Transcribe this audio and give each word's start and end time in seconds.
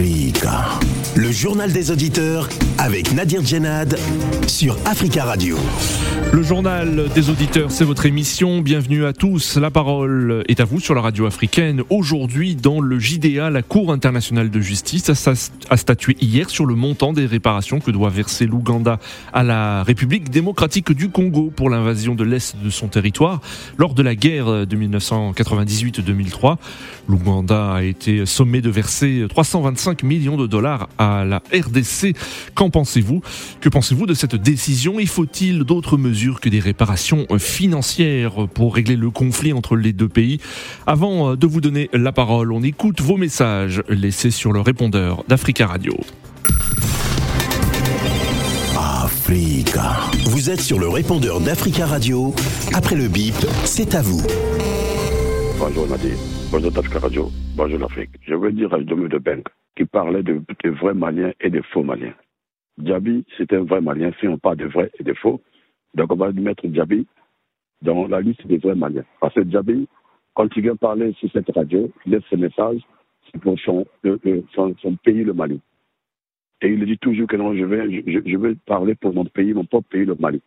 Freeh'ga 0.00 0.80
Le 1.16 1.32
journal 1.32 1.72
des 1.72 1.90
auditeurs 1.90 2.48
avec 2.78 3.12
Nadir 3.12 3.44
Djenad 3.44 3.98
sur 4.46 4.76
Africa 4.86 5.24
Radio. 5.24 5.56
Le 6.32 6.42
journal 6.42 7.08
des 7.12 7.28
auditeurs, 7.28 7.72
c'est 7.72 7.84
votre 7.84 8.06
émission. 8.06 8.60
Bienvenue 8.60 9.04
à 9.04 9.12
tous. 9.12 9.56
La 9.56 9.72
parole 9.72 10.44
est 10.46 10.60
à 10.60 10.64
vous 10.64 10.78
sur 10.78 10.94
la 10.94 11.00
radio 11.00 11.26
africaine. 11.26 11.82
Aujourd'hui, 11.90 12.54
dans 12.54 12.80
le 12.80 13.00
JDA, 13.00 13.50
la 13.50 13.62
Cour 13.62 13.92
internationale 13.92 14.48
de 14.48 14.60
justice 14.60 15.10
a 15.10 15.76
statué 15.76 16.16
hier 16.20 16.48
sur 16.48 16.66
le 16.66 16.76
montant 16.76 17.12
des 17.12 17.26
réparations 17.26 17.80
que 17.80 17.90
doit 17.90 18.10
verser 18.10 18.46
l'Ouganda 18.46 19.00
à 19.32 19.42
la 19.42 19.82
République 19.82 20.30
démocratique 20.30 20.92
du 20.92 21.08
Congo 21.08 21.52
pour 21.54 21.68
l'invasion 21.68 22.14
de 22.14 22.22
l'Est 22.22 22.56
de 22.62 22.70
son 22.70 22.86
territoire 22.86 23.40
lors 23.76 23.94
de 23.94 24.02
la 24.02 24.14
guerre 24.14 24.66
de 24.66 24.76
1998-2003. 24.76 26.56
L'Ouganda 27.08 27.74
a 27.74 27.82
été 27.82 28.24
sommé 28.24 28.60
de 28.60 28.70
verser 28.70 29.26
325 29.28 30.04
millions 30.04 30.36
de 30.36 30.46
dollars 30.46 30.88
à 31.00 31.24
la 31.24 31.42
RDC. 31.52 32.14
Qu'en 32.54 32.70
pensez-vous? 32.70 33.22
Que 33.60 33.68
pensez-vous 33.68 34.06
de 34.06 34.14
cette 34.14 34.36
décision? 34.36 35.00
Et 35.00 35.06
faut-il 35.06 35.64
d'autres 35.64 35.96
mesures 35.96 36.40
que 36.40 36.48
des 36.48 36.60
réparations 36.60 37.26
financières 37.38 38.46
pour 38.54 38.76
régler 38.76 38.96
le 38.96 39.10
conflit 39.10 39.52
entre 39.52 39.74
les 39.74 39.92
deux 39.92 40.08
pays? 40.08 40.38
Avant 40.86 41.34
de 41.34 41.46
vous 41.46 41.60
donner 41.60 41.88
la 41.92 42.12
parole, 42.12 42.52
on 42.52 42.62
écoute 42.62 43.00
vos 43.00 43.16
messages 43.16 43.82
laissés 43.88 44.30
sur 44.30 44.52
le 44.52 44.60
répondeur 44.60 45.24
d'Africa 45.26 45.66
Radio. 45.66 45.94
Africa. 48.76 49.96
Vous 50.26 50.50
êtes 50.50 50.60
sur 50.60 50.78
le 50.78 50.88
répondeur 50.88 51.40
d'Africa 51.40 51.86
Radio. 51.86 52.34
Après 52.74 52.96
le 52.96 53.08
bip, 53.08 53.34
c'est 53.64 53.94
à 53.94 54.02
vous. 54.02 54.22
Bonjour 55.58 55.86
Nadir. 55.86 56.16
Bonjour 56.50 56.72
d'Africa 56.72 56.98
Radio. 56.98 57.30
Bonjour 57.56 57.78
l'Afrique. 57.78 58.10
Je 58.26 58.34
veux 58.34 58.52
dire 58.52 58.72
à 58.74 58.78
Domi 58.78 59.08
de 59.08 59.18
Bank 59.18 59.44
qui 59.80 59.86
parlait 59.86 60.22
de, 60.22 60.42
vrais 60.64 60.92
Maliens 60.92 61.32
et 61.40 61.48
de 61.48 61.62
faux 61.72 61.82
Maliens. 61.82 62.12
Diaby, 62.76 63.24
c'est 63.38 63.50
un 63.54 63.64
vrai 63.64 63.80
Malien. 63.80 64.10
Si 64.20 64.28
on 64.28 64.36
parle 64.36 64.58
de 64.58 64.66
vrai 64.66 64.90
et 64.98 65.02
de 65.02 65.14
faux, 65.14 65.40
donc 65.94 66.12
on 66.12 66.16
va 66.16 66.32
mettre 66.32 66.68
Djabi 66.70 67.06
dans 67.80 68.06
la 68.06 68.20
liste 68.20 68.46
des 68.46 68.58
vrais 68.58 68.74
Maliens. 68.74 69.06
Parce 69.22 69.32
que 69.32 69.42
Djabi, 69.42 69.88
quand 70.34 70.48
il 70.54 70.62
vient 70.64 70.76
parler 70.76 71.14
sur 71.14 71.32
cette 71.32 71.50
radio, 71.54 71.90
il 72.04 72.12
laisse 72.12 72.22
ce 72.28 72.36
message, 72.36 72.82
c'est 73.32 73.40
pour 73.40 73.58
son, 73.60 73.86
pays, 75.02 75.24
le 75.24 75.32
Mali. 75.32 75.58
Et 76.60 76.68
il 76.68 76.84
dit 76.84 76.98
toujours 76.98 77.26
que 77.26 77.36
non, 77.36 77.54
je 77.54 77.64
vais, 77.64 78.54
parler 78.66 78.94
pour 78.96 79.14
mon 79.14 79.24
pays, 79.24 79.54
mon 79.54 79.64
propre 79.64 79.88
pays, 79.88 80.04
le 80.04 80.14
Mali. 80.14 80.42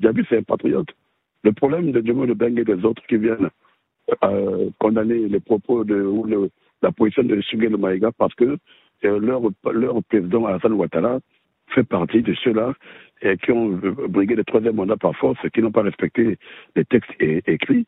Djabi, 0.00 0.22
c'est 0.30 0.38
un 0.38 0.42
patriote. 0.44 0.88
Le 1.44 1.52
problème 1.52 1.92
de 1.92 2.00
Djamo 2.00 2.24
de 2.24 2.32
Beng 2.32 2.58
et 2.58 2.64
des 2.64 2.82
autres 2.86 3.02
qui 3.06 3.18
viennent 3.18 3.50
euh, 4.24 4.70
condamner 4.78 5.28
les 5.28 5.40
propos 5.40 5.84
de, 5.84 6.50
la 6.82 6.92
position 6.92 7.22
de 7.22 7.40
Sugel 7.40 7.76
Maïga 7.76 8.10
parce 8.16 8.34
que 8.34 8.56
euh, 9.04 9.18
leur, 9.18 9.42
leur 9.72 10.02
président 10.04 10.46
Hassan 10.46 10.72
Ouattara 10.72 11.18
fait 11.68 11.84
partie 11.84 12.22
de 12.22 12.34
ceux-là 12.34 12.74
qui 13.44 13.52
ont 13.52 13.78
brigué 14.08 14.34
le 14.34 14.42
troisième 14.42 14.74
mandat 14.74 14.96
par 14.96 15.14
force, 15.14 15.38
qui 15.54 15.62
n'ont 15.62 15.70
pas 15.70 15.82
respecté 15.82 16.38
les 16.74 16.84
textes 16.84 17.12
écrits 17.20 17.86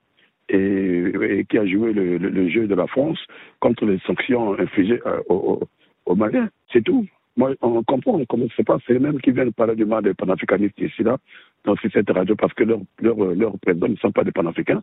et, 0.48 1.46
qui 1.48 1.58
a 1.58 1.66
joué 1.66 1.92
le, 1.92 2.48
jeu 2.48 2.66
de 2.66 2.74
la 2.74 2.86
France 2.86 3.18
contre 3.60 3.86
les 3.86 3.98
sanctions 4.00 4.58
infligées 4.58 5.00
euh, 5.06 5.20
aux, 5.28 6.14
Maliens. 6.14 6.48
C'est 6.72 6.82
tout. 6.82 7.06
Moi, 7.36 7.54
on 7.62 7.82
comprend 7.82 8.20
comment 8.28 8.46
c'est 8.56 8.64
pas. 8.64 8.78
C'est 8.86 8.92
eux-mêmes 8.92 9.20
qui 9.20 9.32
viennent 9.32 9.52
parler 9.52 9.74
du 9.74 9.84
mal 9.84 10.04
des 10.04 10.14
panafricanistes 10.14 10.78
ici, 10.78 11.02
là, 11.02 11.16
dans 11.64 11.74
cette 11.76 12.10
radio, 12.10 12.36
parce 12.36 12.52
que 12.54 12.62
leurs 12.62 12.80
leur, 13.00 13.16
leur 13.16 13.58
présidents 13.58 13.88
ne 13.88 13.96
sont 13.96 14.12
pas 14.12 14.22
des 14.22 14.30
panafricains. 14.30 14.82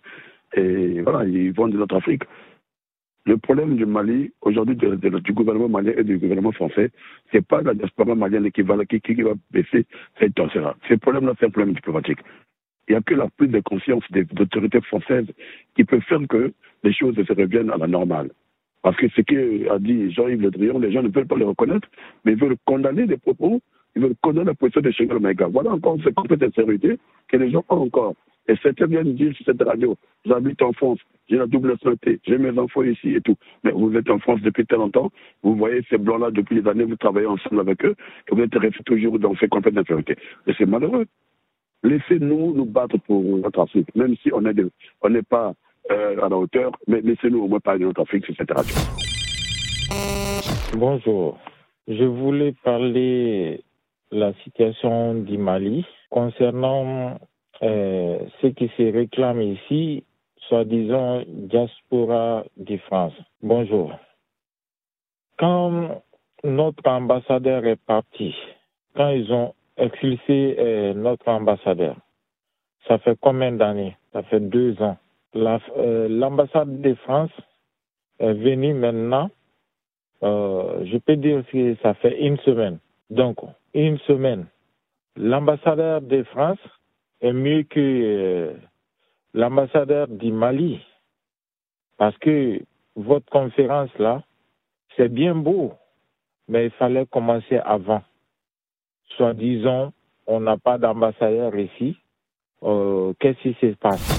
Et 0.56 1.02
voilà, 1.02 1.24
ils 1.26 1.54
vont 1.54 1.70
de 1.70 1.78
notre 1.78 1.96
Afrique. 1.96 2.24
Le 3.26 3.38
problème 3.38 3.76
du 3.76 3.86
Mali, 3.86 4.32
aujourd'hui, 4.42 4.76
du 4.76 5.34
gouvernement 5.34 5.70
malien 5.70 5.94
et 5.96 6.04
du 6.04 6.18
gouvernement 6.18 6.52
français, 6.52 6.90
c'est 7.32 7.46
pas 7.46 7.62
la 7.62 7.76
diaspora 7.76 8.16
malienne 8.16 8.52
qui 8.52 8.64
va, 8.64 8.76
baisser 9.52 9.86
cette 10.20 10.34
tension-là. 10.34 10.76
Ce 10.90 10.96
problème-là, 10.96 11.34
c'est 11.40 11.46
un 11.46 11.52
problème 11.52 11.76
diplomatique. 11.76 12.18
Il 12.88 12.94
n'y 12.94 12.98
a 12.98 13.02
que 13.02 13.14
la 13.14 13.30
prise 13.30 13.52
de 13.52 13.60
conscience 13.60 14.04
des 14.10 14.26
autorités 14.40 14.82
françaises 14.82 15.28
qui 15.76 15.84
peut 15.84 16.00
faire 16.00 16.20
que 16.28 16.52
les 16.84 16.94
choses 16.94 17.16
se 17.16 17.34
reviennent 17.34 17.70
à 17.70 17.78
la 17.78 17.88
normale. 17.88 18.32
Parce 18.82 18.98
que 18.98 19.08
ce 19.10 19.22
qu'a 19.22 19.78
dit 19.78 20.12
Jean-Yves 20.12 20.42
Le 20.42 20.50
Drian, 20.50 20.80
les 20.80 20.92
gens 20.92 21.04
ne 21.04 21.10
veulent 21.10 21.28
pas 21.28 21.36
le 21.36 21.46
reconnaître, 21.46 21.88
mais 22.26 22.32
ils 22.32 22.40
veulent 22.40 22.58
condamner 22.66 23.06
les 23.06 23.18
propos, 23.18 23.62
ils 23.96 24.02
veulent 24.02 24.16
condamner 24.22 24.48
la 24.48 24.54
position 24.56 24.82
de 24.82 24.90
Chengal 24.90 25.20
Maïga. 25.20 25.46
Voilà 25.46 25.72
encore 25.72 25.98
cette 26.04 26.16
compétence 26.16 26.56
que 26.56 27.38
les 27.38 27.52
gens 27.52 27.64
ont 27.70 27.76
encore. 27.76 28.16
Et 28.52 28.88
bien 28.88 29.04
de 29.04 29.12
dire 29.12 29.34
sur 29.36 29.46
cette 29.46 29.64
radio, 29.64 29.96
j'habite 30.26 30.62
en 30.62 30.74
France, 30.74 31.00
j'ai 31.30 31.38
la 31.38 31.48
double 31.48 31.78
santé, 31.82 32.20
j'ai 32.28 32.38
mes 32.38 32.58
enfants 32.60 32.84
ici 32.84 33.16
et 33.16 33.22
tout. 33.22 33.38
Mais 33.64 33.72
vous 33.72 33.96
êtes 33.96 34.10
en 34.10 34.20
France 34.20 34.42
depuis 34.42 34.66
très 34.66 34.78
longtemps, 34.78 35.10
vous 35.42 35.56
voyez 35.56 35.82
ces 35.90 35.98
blancs-là 35.98 36.32
depuis 36.32 36.62
des 36.62 36.70
années, 36.70 36.84
vous 36.84 36.98
travaillez 36.98 37.28
ensemble 37.28 37.62
avec 37.62 37.86
eux, 37.86 37.96
et 38.30 38.36
vous 38.36 38.42
êtes 38.42 38.54
restés 38.54 38.84
toujours 38.84 39.20
dans 39.20 39.34
ces 39.38 39.48
compétences 39.48 39.76
d'infériorité. 39.76 40.18
Et 40.48 40.54
c'est 40.58 40.66
malheureux. 40.66 41.06
Laissez-nous 41.84 42.54
nous 42.54 42.66
battre 42.66 42.98
pour 43.08 43.24
notre 43.24 43.62
Afrique, 43.62 43.96
même 43.96 44.16
si 44.18 44.32
on 44.34 44.42
n'est 44.42 45.22
pas 45.24 45.54
euh, 45.90 46.22
à 46.22 46.28
la 46.28 46.38
hauteur, 46.38 46.72
mais 46.88 47.00
laissez-nous 47.02 47.44
au 47.44 47.48
moins 47.48 47.60
parler 47.60 47.80
de 47.80 47.86
notre 47.86 48.02
Afrique 48.02 48.26
sur 48.26 48.36
cette 48.36 48.52
radio. 48.52 48.76
Bonjour. 50.76 51.40
Je 51.88 52.04
voulais 52.04 52.54
parler 52.64 53.64
de 54.12 54.20
la 54.20 54.34
situation 54.44 55.16
du 55.16 55.38
Mali 55.38 55.86
concernant 56.10 57.18
euh, 57.64 58.20
ce 58.42 58.48
qui 58.48 58.70
se 58.76 58.92
réclame 58.92 59.42
ici, 59.42 60.04
soi-disant 60.48 61.22
diaspora 61.28 62.44
de 62.58 62.78
France. 62.78 63.14
Bonjour. 63.42 63.94
Quand 65.38 66.02
notre 66.44 66.88
ambassadeur 66.90 67.66
est 67.66 67.80
parti, 67.86 68.36
quand 68.96 69.10
ils 69.10 69.32
ont 69.32 69.54
expulsé 69.78 70.56
euh, 70.58 70.94
notre 70.94 71.28
ambassadeur, 71.28 71.96
ça 72.88 72.98
fait 72.98 73.18
combien 73.22 73.52
d'années? 73.52 73.96
Ça 74.12 74.24
fait 74.24 74.40
deux 74.40 74.82
ans. 74.82 74.98
Euh, 75.36 76.08
l'ambassade 76.10 76.82
de 76.82 76.94
France 76.96 77.32
est 78.20 78.34
venue 78.34 78.74
maintenant, 78.74 79.30
je 80.22 80.98
peux 80.98 81.16
dire 81.16 81.44
que 81.52 81.76
ça 81.82 81.94
fait 81.96 82.20
une 82.22 82.38
semaine. 82.40 82.80
Donc, 83.10 83.38
une 83.74 83.98
semaine. 84.00 84.48
L'ambassadeur 85.16 86.02
de 86.02 86.24
France 86.24 86.60
est 87.22 87.34
mieux 87.34 87.64
que 87.64 87.80
euh, 87.80 88.54
l'ambassadeur 89.34 90.08
du 90.08 90.32
Mali. 90.32 90.80
Parce 91.98 92.18
que 92.18 92.60
votre 92.96 93.30
conférence 93.30 93.96
là, 94.00 94.24
c'est 94.98 95.10
bien 95.10 95.36
beau, 95.36 95.74
mais 96.48 96.66
il 96.66 96.72
fallait 96.72 97.06
commencer 97.06 97.58
avant. 97.58 98.04
Soit 99.16 99.34
disant, 99.34 99.94
on 100.28 100.40
n'a 100.40 100.58
pas 100.58 100.78
d'ambassadeur 100.78 101.56
ici. 101.58 101.98
Euh, 102.64 103.14
qu'est-ce 103.20 103.42
qui 103.42 103.56
se 103.62 103.76
passe? 103.76 104.18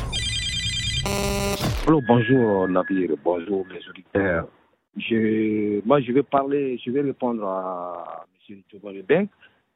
Bonjour 1.87 2.69
Nadir, 2.69 3.11
bonjour 3.25 3.67
les 3.69 3.89
auditeurs. 3.89 4.49
Je, 4.97 5.81
moi, 5.87 6.01
je 6.01 6.13
vais 6.13 6.23
parler, 6.23 6.79
je 6.85 6.91
vais 6.91 7.01
répondre 7.01 7.45
à 7.45 8.27
M. 8.49 8.63
Tobalebeng. 8.71 9.27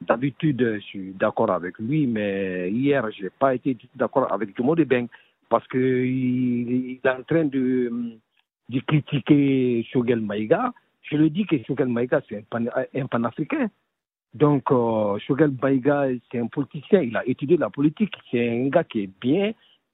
D'habitude, 0.02 0.74
je 0.74 0.80
suis 0.80 1.12
d'accord 1.14 1.50
avec 1.50 1.78
lui, 1.78 2.06
mais 2.06 2.70
hier, 2.70 3.10
je 3.12 3.24
n'ai 3.24 3.30
pas 3.30 3.54
été 3.54 3.76
d'accord 3.94 4.30
avec 4.30 4.54
Jomo 4.56 4.76
Debeng 4.76 5.06
parce 5.48 5.66
qu'il 5.68 5.80
il 5.80 7.00
est 7.02 7.08
en 7.08 7.22
train 7.22 7.44
de, 7.46 7.90
de 8.68 8.80
critiquer 8.80 9.86
Shogel 9.90 10.20
Maïga. 10.20 10.72
Je 11.02 11.16
lui 11.16 11.30
dis 11.30 11.46
que 11.46 11.56
Shogel 11.64 11.88
Maïga, 11.88 12.20
c'est 12.28 12.44
un, 12.52 13.06
panafricain. 13.06 13.70
Donc, 14.34 14.70
euh, 14.70 15.18
Shogel 15.20 15.52
Maïga, 15.62 16.08
c'est 16.30 16.40
un 16.40 16.48
politicien, 16.48 17.00
il 17.00 17.16
a 17.16 17.26
étudié 17.26 17.56
la 17.56 17.70
politique, 17.70 18.14
c'est 18.30 18.48
un 18.50 18.68
gars 18.68 18.84
qui 18.84 19.04
est 19.04 19.10
bien 19.20 19.52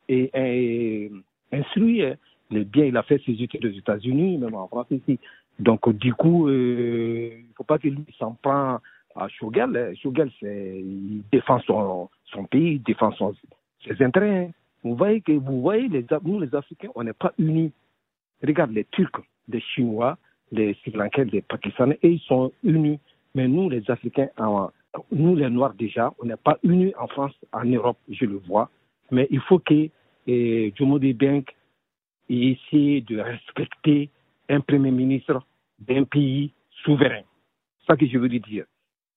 et, 0.08 1.12
instruit. 1.52 2.04
Hein. 2.04 2.16
Bien, 2.50 2.86
il 2.86 2.96
a 2.96 3.04
fait 3.04 3.22
ses 3.24 3.40
études 3.40 3.64
aux 3.64 3.78
États-Unis, 3.78 4.38
même 4.38 4.54
en 4.54 4.66
France 4.66 4.86
ici. 4.90 5.18
Donc, 5.60 5.88
du 5.96 6.12
coup, 6.12 6.48
euh, 6.48 7.30
il 7.38 7.48
ne 7.48 7.54
faut 7.54 7.64
pas 7.64 7.78
que 7.78 7.88
lui 7.88 8.04
s'en 8.18 8.32
prend 8.42 8.80
à 9.16 9.28
Shogel. 9.28 9.94
Shogel, 9.96 10.30
il 10.42 11.22
défend 11.30 11.60
son, 11.60 12.08
son 12.24 12.44
pays, 12.44 12.74
il 12.74 12.82
défend 12.82 13.10
ses 13.84 14.04
intérêts. 14.04 14.46
Hein. 14.46 14.50
Vous 14.84 14.96
voyez 14.96 15.20
que 15.20 15.32
vous 15.32 15.60
voyez 15.60 15.88
les, 15.88 16.04
nous 16.24 16.40
les 16.40 16.54
Africains, 16.54 16.88
on 16.94 17.04
n'est 17.04 17.12
pas 17.12 17.32
unis. 17.38 17.72
Regarde 18.42 18.72
les 18.72 18.84
Turcs, 18.84 19.22
les 19.48 19.60
Chinois, 19.60 20.18
les 20.50 20.74
Sri 20.74 20.90
Lankais, 20.92 21.24
les 21.26 21.42
Pakistanais, 21.42 21.98
et 22.02 22.10
ils 22.10 22.20
sont 22.20 22.52
unis. 22.64 22.98
Mais 23.34 23.48
nous, 23.48 23.70
les 23.70 23.88
Africains, 23.90 24.28
nous 25.10 25.36
les 25.36 25.48
Noirs 25.48 25.74
déjà, 25.74 26.12
on 26.20 26.26
n'est 26.26 26.36
pas 26.36 26.58
unis 26.62 26.92
en 26.98 27.06
France, 27.06 27.32
en 27.52 27.64
Europe, 27.64 27.98
je 28.08 28.26
le 28.26 28.36
vois. 28.36 28.68
Mais 29.10 29.26
il 29.30 29.40
faut 29.40 29.58
que 29.58 29.88
eh, 30.26 30.72
Jomo 30.76 30.98
Bank 30.98 31.54
essaie 32.28 33.00
de 33.02 33.18
respecter 33.18 34.10
un 34.48 34.60
premier 34.60 34.90
ministre 34.90 35.42
d'un 35.78 36.04
pays 36.04 36.52
souverain. 36.84 37.22
C'est 37.80 37.86
ça 37.86 37.96
que 37.96 38.06
je 38.06 38.18
veux 38.18 38.28
dire. 38.28 38.64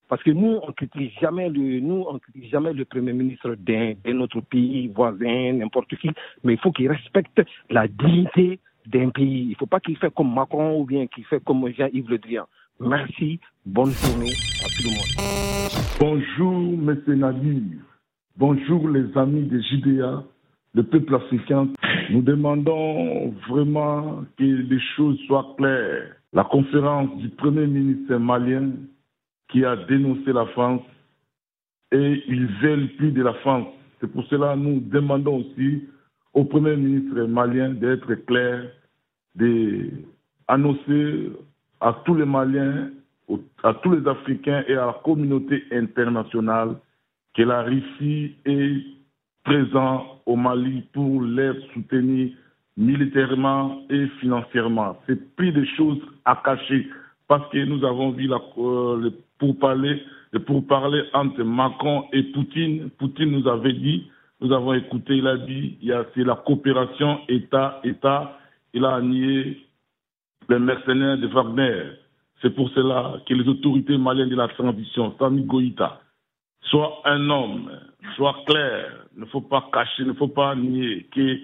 Parce 0.08 0.22
que 0.22 0.32
nous, 0.32 0.60
on 0.62 0.72
critique 0.72 1.14
jamais 1.20 1.50
le, 1.50 1.80
nous, 1.80 2.06
on 2.08 2.20
critique 2.20 2.52
jamais 2.52 2.74
le 2.74 2.86
premier 2.86 3.14
ministre 3.14 3.56
d'un, 3.56 4.20
autre 4.20 4.42
pays 4.42 4.88
voisin, 4.88 5.54
n'importe 5.54 5.96
qui, 5.96 6.10
mais 6.44 6.54
il 6.54 6.60
faut 6.60 6.72
qu'il 6.72 6.90
respecte 6.92 7.42
la 7.70 7.88
dignité 7.88 8.60
d'un 8.86 9.10
pays. 9.10 9.44
Il 9.44 9.50
ne 9.50 9.56
faut 9.56 9.66
pas 9.66 9.80
qu'il 9.80 9.98
fasse 9.98 10.14
comme 10.16 10.34
Macron 10.34 10.80
ou 10.80 10.86
bien 10.86 11.08
qu'il 11.08 11.26
fasse 11.26 11.42
comme 11.44 11.68
Jean-Yves 11.70 12.10
Le 12.10 12.18
Drian. 12.20 12.46
Merci. 12.80 13.40
Bonne 13.66 13.92
journée 13.92 14.34
à 14.64 14.68
tout 14.68 14.84
le 14.84 14.90
monde. 14.90 15.76
Bonjour, 16.00 16.74
M. 16.74 17.02
Nadir. 17.20 17.62
Bonjour, 18.38 18.90
les 18.90 19.18
amis 19.18 19.44
de 19.44 19.60
JDA, 19.60 20.24
le 20.74 20.84
peuple 20.84 21.16
africain. 21.16 21.70
Nous 22.12 22.22
demandons 22.22 23.34
vraiment 23.50 24.24
que 24.38 24.44
les 24.44 24.80
choses 24.96 25.18
soient 25.26 25.56
claires. 25.58 26.16
La 26.34 26.44
conférence 26.44 27.16
du 27.18 27.30
Premier 27.30 27.66
ministre 27.66 28.18
malien 28.18 28.72
qui 29.50 29.64
a 29.66 29.76
dénoncé 29.76 30.34
la 30.34 30.46
France 30.48 30.82
et 31.92 32.24
ils 32.28 32.48
veulent 32.62 32.90
plus 32.98 33.12
de 33.12 33.24
la 33.24 33.34
France. 33.36 33.68
C'est 34.00 34.12
pour 34.12 34.26
cela 34.26 34.54
que 34.54 34.60
nous 34.60 34.80
demandons 34.80 35.38
aussi 35.38 35.84
au 36.34 36.44
Premier 36.44 36.76
ministre 36.76 37.24
malien 37.24 37.70
d'être 37.70 38.14
clair, 38.26 38.66
d'annoncer 39.36 41.32
à 41.80 41.94
tous 42.06 42.16
les 42.16 42.26
Maliens, 42.26 42.90
à 43.64 43.74
tous 43.76 43.92
les 43.92 44.08
Africains 44.08 44.64
et 44.68 44.74
à 44.74 44.88
la 44.88 45.02
communauté 45.04 45.64
internationale 45.72 46.76
que 47.36 47.44
la 47.44 47.64
Russie 47.64 48.36
est 48.46 48.84
présente 49.44 50.22
au 50.26 50.36
Mali 50.36 50.84
pour 50.94 51.22
les 51.22 51.52
soutenir 51.74 52.32
militairement 52.78 53.82
et 53.90 54.08
financièrement. 54.20 54.98
C'est 55.08 55.36
plus 55.36 55.52
des 55.52 55.66
choses 55.78 56.02
à 56.26 56.42
cacher 56.44 56.88
parce 57.28 57.50
que 57.52 57.64
nous 57.66 57.84
avons 57.86 58.12
vu 58.12 58.28
la, 58.28 58.40
euh, 58.58 59.10
pour 59.40 59.58
parler 59.60 60.02
pour 60.40 60.66
parler 60.68 61.04
entre 61.14 61.44
Macron 61.44 62.06
et 62.12 62.24
Poutine. 62.24 62.90
Poutine 62.98 63.32
nous 63.32 63.48
avait 63.48 63.74
dit, 63.74 64.10
nous 64.42 64.52
avons 64.52 64.74
écouté, 64.74 65.18
il 65.18 65.28
a 65.28 65.38
dit, 65.38 65.78
c'est 66.14 66.24
la 66.24 66.36
coopération 66.36 67.20
État-État. 67.30 68.38
Il 68.74 68.86
a 68.86 69.00
nié 69.02 69.66
les 70.50 70.60
mercenaires 70.60 71.18
de 71.18 71.28
Wagner. 71.28 71.84
C'est 72.42 72.54
pour 72.54 72.70
cela 72.72 73.22
que 73.28 73.34
les 73.34 73.48
autorités 73.48 73.98
maliennes 73.98 74.30
de 74.30 74.36
la 74.36 74.50
transition, 74.50 75.16
Sami 75.18 75.44
Goïta, 75.44 76.02
soient 76.64 77.02
un 77.06 77.30
homme, 77.30 77.72
soient 78.16 78.44
clairs. 78.46 79.06
Il 79.16 79.22
ne 79.22 79.26
faut 79.28 79.42
pas 79.42 79.70
cacher, 79.72 80.04
ne 80.04 80.14
faut 80.14 80.28
pas 80.28 80.54
nier 80.56 81.08
que 81.16 81.40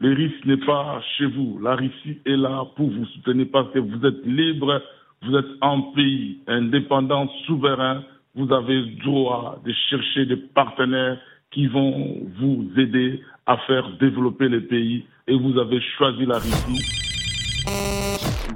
le 0.00 0.14
risque 0.14 0.44
n'est 0.44 0.64
pas 0.64 1.02
chez 1.16 1.26
vous. 1.26 1.58
La 1.60 1.74
Russie 1.74 2.20
est 2.24 2.36
là 2.36 2.64
pour 2.76 2.88
vous 2.88 3.04
soutenir 3.06 3.46
parce 3.52 3.72
que 3.72 3.80
vous 3.80 4.06
êtes 4.06 4.24
libre, 4.24 4.80
vous 5.22 5.36
êtes 5.36 5.46
un 5.62 5.80
pays 5.94 6.38
indépendant, 6.46 7.28
souverain. 7.46 8.04
Vous 8.34 8.52
avez 8.52 8.82
droit 9.04 9.60
de 9.64 9.72
chercher 9.90 10.26
des 10.26 10.36
partenaires 10.36 11.18
qui 11.50 11.66
vont 11.66 12.18
vous 12.38 12.68
aider 12.76 13.20
à 13.46 13.56
faire 13.66 13.96
développer 13.98 14.48
le 14.48 14.66
pays 14.66 15.04
et 15.26 15.36
vous 15.36 15.58
avez 15.58 15.80
choisi 15.96 16.24
la 16.24 16.38
Russie 16.38 16.98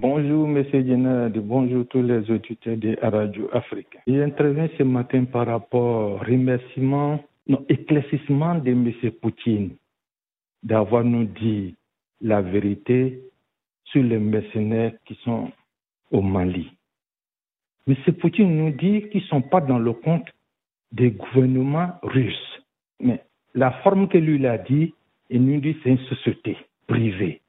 Bonjour, 0.01 0.49
Monsieur 0.49 0.85
Jenner, 0.85 1.29
bonjour 1.37 1.87
tous 1.89 2.03
les 2.03 2.31
auditeurs 2.31 2.77
de 2.77 2.97
Radio 3.03 3.49
Afrique. 3.53 3.99
J'interviens 4.07 4.69
ce 4.77 4.83
matin 4.83 5.25
par 5.25 5.47
rapport 5.47 6.13
au 6.13 6.17
remerciement, 6.17 7.23
non, 7.47 7.65
éclaircissement 7.69 8.57
de 8.57 8.71
M. 8.71 8.93
Poutine 9.21 9.77
d'avoir 10.63 11.05
nous 11.05 11.25
dit 11.25 11.75
la 12.21 12.41
vérité 12.41 13.21
sur 13.85 14.03
les 14.03 14.19
mercenaires 14.19 14.93
qui 15.07 15.19
sont 15.25 15.51
au 16.13 16.23
Mali. 16.23 16.71
M. 17.89 17.97
Poutine 18.21 18.57
nous 18.57 18.71
dit 18.71 19.09
qu'ils 19.11 19.23
ne 19.23 19.27
sont 19.27 19.43
pas 19.43 19.61
dans 19.61 19.79
le 19.79 19.93
compte 19.93 20.29
des 20.93 21.11
gouvernements 21.11 21.99
russes. 22.03 22.63
Mais 23.01 23.25
la 23.55 23.73
forme 23.83 24.09
que 24.09 24.19
lui 24.19 24.47
a 24.47 24.59
dit, 24.59 24.95
il 25.31 25.45
nous 25.45 25.61
dit 25.61 25.77
c'est 25.83 25.91
une 25.91 26.07
société 26.07 26.57
privée. 26.87 27.41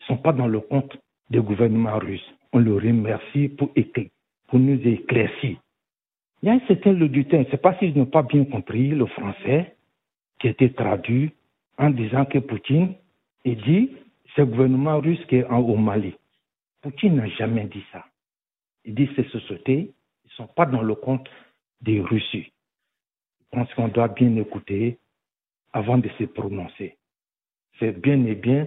Ils 0.00 0.02
ne 0.12 0.16
sont 0.16 0.22
pas 0.22 0.32
dans 0.32 0.46
le 0.46 0.60
compte 0.60 0.96
des 1.30 1.40
gouvernements 1.40 1.98
russes. 1.98 2.34
On 2.52 2.58
le 2.58 2.74
remercie 2.74 3.48
pour, 3.48 3.70
pour 4.48 4.58
nous 4.58 4.80
éclaircir. 4.86 5.56
Il 6.42 6.46
y 6.46 6.48
a 6.48 6.54
un 6.54 6.60
certain 6.66 6.94
temps, 6.94 6.98
je 6.98 7.36
ne 7.36 7.44
sais 7.44 7.56
pas 7.56 7.76
si 7.78 7.92
je 7.92 7.98
n'ai 7.98 8.06
pas 8.06 8.22
bien 8.22 8.44
compris 8.44 8.88
le 8.88 9.06
français, 9.06 9.74
qui 10.38 10.48
a 10.48 10.50
été 10.50 10.72
traduit 10.72 11.32
en 11.76 11.90
disant 11.90 12.24
que 12.24 12.38
Poutine, 12.38 12.94
il 13.44 13.56
dit, 13.62 13.90
c'est 14.34 14.42
le 14.42 14.46
gouvernement 14.46 15.00
russe 15.00 15.22
qui 15.28 15.36
est 15.36 15.44
au 15.44 15.76
Mali. 15.76 16.14
Poutine 16.82 17.16
n'a 17.16 17.28
jamais 17.28 17.64
dit 17.64 17.84
ça. 17.92 18.04
Il 18.84 18.94
dit 18.94 19.08
ces 19.14 19.24
sociétés 19.24 19.92
ne 20.24 20.30
sont 20.30 20.46
pas 20.46 20.66
dans 20.66 20.82
le 20.82 20.94
compte 20.94 21.28
des 21.82 22.00
Russes. 22.00 22.32
Je 22.32 22.48
pense 23.50 23.72
qu'on 23.74 23.88
doit 23.88 24.08
bien 24.08 24.34
écouter 24.36 24.98
avant 25.72 25.98
de 25.98 26.08
se 26.18 26.24
prononcer. 26.24 26.96
C'est 27.78 27.92
bien 28.00 28.24
et 28.24 28.34
bien 28.34 28.66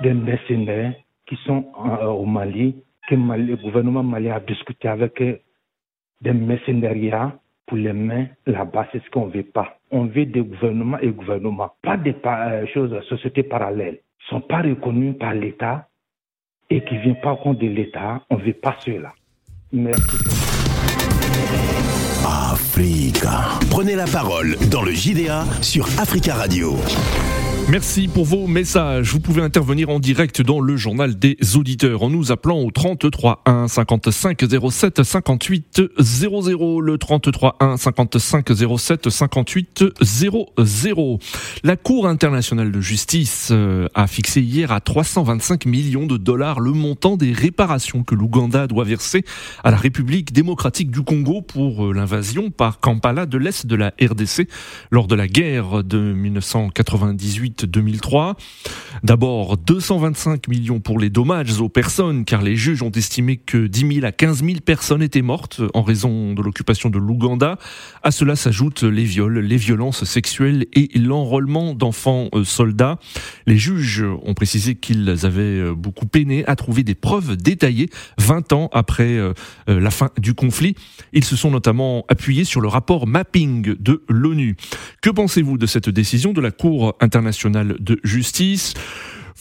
des 0.00 0.14
mercenaires 0.14 0.94
qui 1.26 1.36
sont 1.46 1.72
euh, 1.78 2.06
au 2.06 2.24
Mali, 2.24 2.82
que 3.08 3.14
le 3.14 3.56
gouvernement 3.56 4.02
malien 4.02 4.34
a 4.34 4.40
discuté 4.40 4.88
avec 4.88 5.22
des 6.20 6.32
mercenariats 6.32 7.38
pour 7.66 7.76
les 7.76 7.92
mains 7.92 8.26
là-bas. 8.46 8.88
C'est 8.92 9.02
ce 9.04 9.10
qu'on 9.10 9.26
ne 9.26 9.32
veut 9.32 9.42
pas. 9.44 9.78
On 9.90 10.06
veut 10.06 10.26
des 10.26 10.40
gouvernements 10.40 10.98
et 10.98 11.08
gouvernements, 11.08 11.72
pas 11.82 11.96
des 11.96 12.16
euh, 12.24 12.66
choses, 12.66 13.00
sociétés 13.08 13.42
parallèles. 13.44 14.00
Ils 14.30 14.34
ne 14.34 14.40
sont 14.40 14.46
pas 14.46 14.62
reconnus 14.62 15.16
par 15.18 15.34
l'État 15.34 15.88
et 16.72 16.82
qui 16.84 16.96
vient 16.96 17.16
au 17.24 17.36
compte 17.36 17.58
de 17.58 17.66
l'État. 17.66 18.22
On 18.30 18.38
ne 18.38 18.42
veut 18.42 18.52
pas 18.54 18.76
cela. 18.84 19.12
Merci. 19.72 20.16
Africa. 22.24 23.58
Prenez 23.70 23.94
la 23.94 24.06
parole 24.06 24.56
dans 24.70 24.82
le 24.82 24.92
JDA 24.92 25.44
sur 25.60 25.86
Africa 25.98 26.34
Radio. 26.34 26.76
Merci 27.68 28.08
pour 28.08 28.24
vos 28.24 28.46
messages. 28.46 29.12
Vous 29.12 29.20
pouvez 29.20 29.40
intervenir 29.40 29.88
en 29.88 29.98
direct 29.98 30.42
dans 30.42 30.60
le 30.60 30.76
journal 30.76 31.18
des 31.18 31.36
auditeurs 31.56 32.02
en 32.02 32.10
nous 32.10 32.30
appelant 32.32 32.58
au 32.58 32.70
33 32.70 33.42
1 33.46 33.68
55 33.68 34.42
07 34.70 35.02
58 35.02 35.82
00. 35.98 36.80
Le 36.80 36.98
33 36.98 37.56
1 37.60 37.76
55 37.76 38.48
07 38.78 39.08
58 39.08 39.84
00. 40.02 41.18
La 41.62 41.76
Cour 41.76 42.08
internationale 42.08 42.72
de 42.72 42.80
justice 42.80 43.48
euh, 43.52 43.86
a 43.94 44.06
fixé 44.06 44.42
hier 44.42 44.72
à 44.72 44.80
325 44.80 45.64
millions 45.64 46.06
de 46.06 46.16
dollars 46.16 46.60
le 46.60 46.72
montant 46.72 47.16
des 47.16 47.32
réparations 47.32 48.02
que 48.02 48.14
l'Ouganda 48.14 48.66
doit 48.66 48.84
verser 48.84 49.24
à 49.64 49.70
la 49.70 49.76
République 49.76 50.32
démocratique 50.32 50.90
du 50.90 51.02
Congo 51.02 51.40
pour 51.40 51.86
euh, 51.86 51.92
l'invasion 51.94 52.50
par 52.50 52.80
Kampala 52.80 53.24
de 53.24 53.38
l'Est 53.38 53.66
de 53.66 53.76
la 53.76 53.94
RDC 54.00 54.48
lors 54.90 55.06
de 55.06 55.14
la 55.14 55.28
guerre 55.28 55.84
de 55.84 55.98
1998 56.12 57.51
2003. 57.60 58.36
D'abord, 59.02 59.56
225 59.56 60.48
millions 60.48 60.80
pour 60.80 60.98
les 60.98 61.10
dommages 61.10 61.60
aux 61.60 61.68
personnes, 61.68 62.24
car 62.24 62.42
les 62.42 62.56
juges 62.56 62.82
ont 62.82 62.90
estimé 62.90 63.36
que 63.36 63.66
10 63.66 63.94
000 63.94 64.06
à 64.06 64.12
15 64.12 64.44
000 64.44 64.60
personnes 64.64 65.02
étaient 65.02 65.22
mortes 65.22 65.60
en 65.74 65.82
raison 65.82 66.34
de 66.34 66.42
l'occupation 66.42 66.90
de 66.90 66.98
l'Ouganda. 66.98 67.58
À 68.02 68.10
cela 68.10 68.36
s'ajoutent 68.36 68.84
les 68.84 69.04
viols, 69.04 69.38
les 69.38 69.56
violences 69.56 70.04
sexuelles 70.04 70.66
et 70.72 70.88
l'enrôlement 70.98 71.74
d'enfants 71.74 72.28
euh, 72.34 72.44
soldats. 72.44 72.98
Les 73.46 73.58
juges 73.58 74.04
ont 74.22 74.34
précisé 74.34 74.74
qu'ils 74.74 75.08
avaient 75.24 75.42
euh, 75.42 75.74
beaucoup 75.74 76.06
peiné 76.06 76.44
à 76.46 76.56
trouver 76.56 76.84
des 76.84 76.94
preuves 76.94 77.36
détaillées 77.36 77.88
20 78.18 78.52
ans 78.52 78.70
après 78.72 79.16
euh, 79.16 79.32
la 79.66 79.90
fin 79.90 80.10
du 80.18 80.34
conflit. 80.34 80.74
Ils 81.12 81.24
se 81.24 81.36
sont 81.36 81.50
notamment 81.50 82.04
appuyés 82.08 82.44
sur 82.44 82.60
le 82.60 82.68
rapport 82.68 83.06
mapping 83.06 83.74
de 83.78 84.02
l'ONU. 84.08 84.56
Que 85.00 85.10
pensez-vous 85.10 85.58
de 85.58 85.66
cette 85.66 85.88
décision 85.88 86.32
de 86.32 86.40
la 86.40 86.50
Cour 86.50 86.94
internationale 87.00 87.41
de 87.50 87.98
justice. 88.04 88.74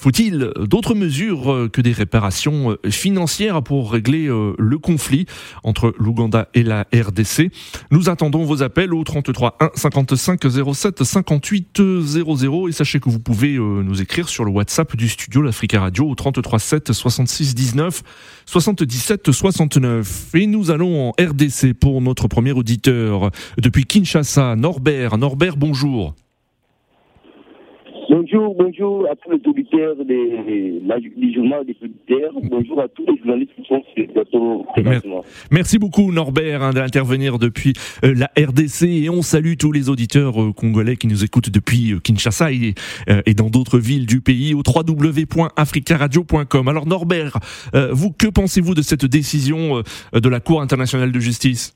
Faut-il 0.01 0.51
d'autres 0.59 0.95
mesures 0.95 1.53
euh, 1.53 1.69
que 1.69 1.79
des 1.79 1.91
réparations 1.91 2.71
euh, 2.71 2.89
financières 2.89 3.61
pour 3.61 3.91
régler 3.91 4.25
euh, 4.25 4.55
le 4.57 4.79
conflit 4.79 5.27
entre 5.63 5.93
l'Ouganda 5.99 6.49
et 6.55 6.63
la 6.63 6.87
RDC 6.91 7.51
Nous 7.91 8.09
attendons 8.09 8.43
vos 8.43 8.63
appels 8.63 8.95
au 8.95 9.03
33 9.03 9.57
1 9.59 9.69
55 9.75 10.41
07 10.73 11.03
58 11.03 11.81
00 12.01 12.67
et 12.67 12.71
sachez 12.71 12.99
que 12.99 13.09
vous 13.11 13.19
pouvez 13.19 13.59
nous 13.59 14.01
écrire 14.01 14.27
sur 14.27 14.43
le 14.43 14.49
WhatsApp 14.49 14.95
du 14.95 15.07
studio 15.07 15.43
l'Africa 15.43 15.79
Radio 15.79 16.09
au 16.09 16.15
33 16.15 16.57
7 16.57 16.93
66 16.93 17.53
19 17.53 18.01
77 18.47 19.31
69. 19.31 20.29
Et 20.33 20.47
nous 20.47 20.71
allons 20.71 21.09
en 21.09 21.11
RDC 21.11 21.73
pour 21.79 22.01
notre 22.01 22.27
premier 22.27 22.53
auditeur 22.53 23.29
depuis 23.59 23.85
Kinshasa, 23.85 24.55
Norbert. 24.55 25.19
Norbert, 25.19 25.57
bonjour. 25.57 26.15
Bonjour, 28.21 28.53
bonjour 28.53 29.07
à 29.09 29.15
tous 29.15 29.31
les 29.31 29.41
auditeurs 29.49 29.95
des, 30.05 30.79
du 31.17 31.33
journal 31.33 31.65
des 31.65 31.75
auditeurs. 31.81 32.31
Bonjour 32.43 32.79
à 32.79 32.87
tous 32.87 33.03
les 33.07 33.17
journalistes 33.17 33.49
qui 33.55 33.63
sont 33.67 33.81
sur 33.95 34.03
le 34.03 34.07
plateau. 34.13 34.63
Merci 35.49 35.79
beaucoup 35.79 36.11
Norbert 36.11 36.61
hein, 36.61 36.71
d'intervenir 36.71 37.39
depuis 37.39 37.73
euh, 38.03 38.13
la 38.13 38.29
RDC 38.37 38.83
et 38.83 39.09
on 39.09 39.23
salue 39.23 39.55
tous 39.57 39.71
les 39.71 39.89
auditeurs 39.89 40.39
euh, 40.39 40.53
congolais 40.53 40.97
qui 40.97 41.07
nous 41.07 41.23
écoutent 41.23 41.49
depuis 41.49 41.93
euh, 41.93 41.99
Kinshasa 41.99 42.51
et, 42.51 42.75
et 43.25 43.33
dans 43.33 43.49
d'autres 43.49 43.79
villes 43.79 44.05
du 44.05 44.21
pays 44.21 44.53
au 44.53 44.61
www.africaradio.com. 44.67 46.67
Alors 46.67 46.85
Norbert, 46.85 47.39
vous 47.91 48.11
que 48.11 48.27
pensez-vous 48.27 48.75
de 48.75 48.83
cette 48.83 49.05
décision 49.05 49.81
de 50.13 50.29
la 50.29 50.39
Cour 50.39 50.61
internationale 50.61 51.11
de 51.11 51.19
justice? 51.19 51.73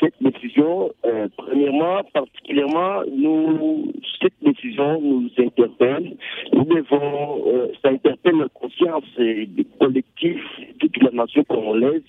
Cette 0.00 0.14
décision, 0.20 0.90
euh, 1.04 1.28
premièrement, 1.36 2.02
particulièrement, 2.12 3.02
nous, 3.10 3.92
cette 4.20 4.34
décision 4.42 5.00
nous 5.00 5.30
interpelle. 5.38 6.16
Nous 6.52 6.64
devons, 6.64 7.42
euh, 7.46 7.68
ça 7.82 7.90
interpelle 7.90 8.36
la 8.36 8.48
conscience 8.48 9.04
des 9.16 9.66
collectifs, 9.78 10.44
toute 10.78 11.02
la 11.02 11.10
nation 11.10 11.44
congolaise, 11.44 12.02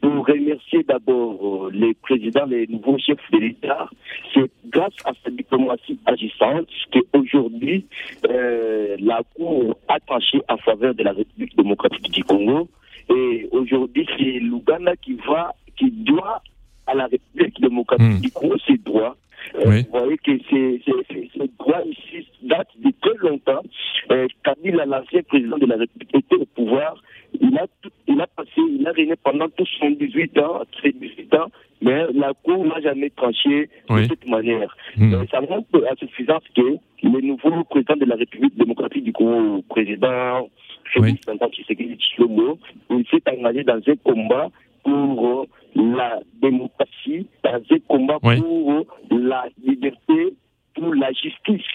pour 0.00 0.26
remercier 0.26 0.82
d'abord 0.84 1.70
les 1.72 1.94
présidents, 1.94 2.46
les 2.46 2.66
nouveaux 2.66 2.98
chefs 2.98 3.18
de 3.32 3.38
l'État. 3.38 3.88
C'est 4.32 4.50
grâce 4.66 4.94
à 5.04 5.12
cette 5.24 5.36
diplomatie 5.36 5.98
agissante 6.06 6.68
qu'aujourd'hui, 6.92 7.86
euh, 8.28 8.96
la 9.00 9.22
Cour 9.34 9.76
a 9.88 9.98
tranché 10.00 10.40
en 10.48 10.56
faveur 10.58 10.94
de 10.94 11.02
la 11.02 11.12
République 11.12 11.56
démocratique 11.56 12.10
du 12.10 12.24
Congo. 12.24 12.68
Et 13.10 13.48
aujourd'hui, 13.52 14.06
c'est 14.16 14.40
l'Ouganda 14.40 14.96
qui 14.96 15.14
va, 15.26 15.52
qui 15.76 15.90
doit 15.90 16.42
à 16.86 16.94
la 16.94 17.06
République 17.06 17.60
démocratique 17.60 18.20
du 18.20 18.30
Congo 18.30 18.56
ses 18.66 18.78
droits. 18.78 19.16
Euh, 19.54 19.82
vous 19.92 19.98
voyez 19.98 20.18
que 20.18 20.32
ces, 20.50 20.82
ces, 20.84 21.50
droits 21.58 21.82
ici 21.84 22.26
datent 22.42 22.68
de 22.82 22.92
très 23.00 23.28
longtemps. 23.28 23.62
Euh, 24.10 24.26
Kabila, 24.44 24.86
l'ancien 24.86 25.22
président 25.22 25.58
de 25.58 25.66
la 25.66 25.76
République, 25.76 26.14
était 26.14 26.36
au 26.36 26.46
pouvoir. 26.46 27.02
Il 27.40 27.56
a, 27.58 27.66
il 28.06 28.20
a 28.20 28.26
passé, 28.26 28.50
il 28.58 28.86
a 28.86 28.92
régné 28.92 29.14
pendant 29.22 29.48
tous 29.48 29.68
son 29.78 29.90
18 29.90 30.38
ans, 30.38 30.62
ses 30.82 30.92
18 30.92 31.34
ans, 31.34 31.50
mais 31.80 32.06
la 32.14 32.32
Cour 32.42 32.64
n'a 32.64 32.80
jamais 32.80 33.10
tranché 33.10 33.68
de 33.88 34.04
cette 34.04 34.28
manière. 34.28 34.76
Hmm. 34.96 35.14
Euh, 35.14 35.24
ça 35.30 35.40
montre 35.40 35.86
à 35.90 35.94
suffisance 35.96 36.42
que 36.54 36.78
le 37.02 37.20
nouveau 37.20 37.64
président 37.64 37.96
de 37.96 38.04
la 38.04 38.16
République 38.16 38.56
démocratique 38.56 39.04
du 39.04 39.12
Congo, 39.12 39.62
président 39.68 40.48
Félix 40.92 41.20
oui. 41.28 41.48
Tshisekedi 41.52 41.96
Tshilombo, 41.96 42.58
il 42.90 43.04
s'est 43.10 43.22
engagé 43.30 43.64
dans 43.64 43.80
un 43.86 43.96
combat 44.04 44.48
pour 44.84 45.46
la 45.76 46.20
démocratie, 46.40 47.26
dans 47.44 47.54
un 47.54 47.78
combat 47.88 48.18
pour 48.18 48.86
la 49.10 49.44
liberté, 49.64 50.34
pour 50.74 50.94
la 50.94 51.12
justice. 51.12 51.66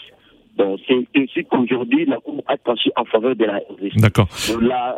Donc, 0.58 0.80
c'est 0.88 1.08
ainsi 1.16 1.46
qu'aujourd'hui, 1.46 2.06
la 2.06 2.18
Cour 2.18 2.44
a 2.48 2.58
tranché 2.58 2.92
en 2.98 3.06
faveur 3.06 3.36
de 3.36 3.46
la 3.46 3.58
RDC. 3.70 3.98
D'accord. 3.98 4.28
La, 4.62 4.98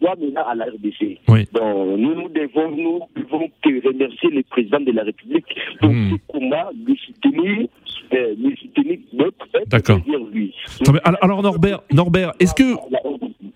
doit 0.00 0.16
maintenant 0.16 0.44
à 0.46 0.54
la 0.54 0.64
RDC. 0.66 1.18
Oui. 1.28 1.46
Donc, 1.52 1.98
nous, 1.98 2.14
nous 2.14 2.28
devons, 2.28 2.70
nous 2.70 3.00
devons 3.16 3.48
que 3.62 3.86
remercier 3.86 4.30
le 4.30 4.42
président 4.42 4.80
de 4.80 4.92
la 4.92 5.04
République 5.04 5.46
pour 5.80 5.90
hmm. 5.90 6.10
ce 6.10 6.32
combat, 6.32 6.70
de 6.74 6.94
soutenir, 6.96 7.68
euh, 8.12 8.34
de 8.36 8.56
soutenir 8.56 8.98
notre 9.12 9.40
D'accord. 9.68 10.00
Alors, 11.22 11.42
Norbert, 11.42 11.80
Norbert, 11.92 12.32
est-ce 12.40 12.54
que 12.54 12.74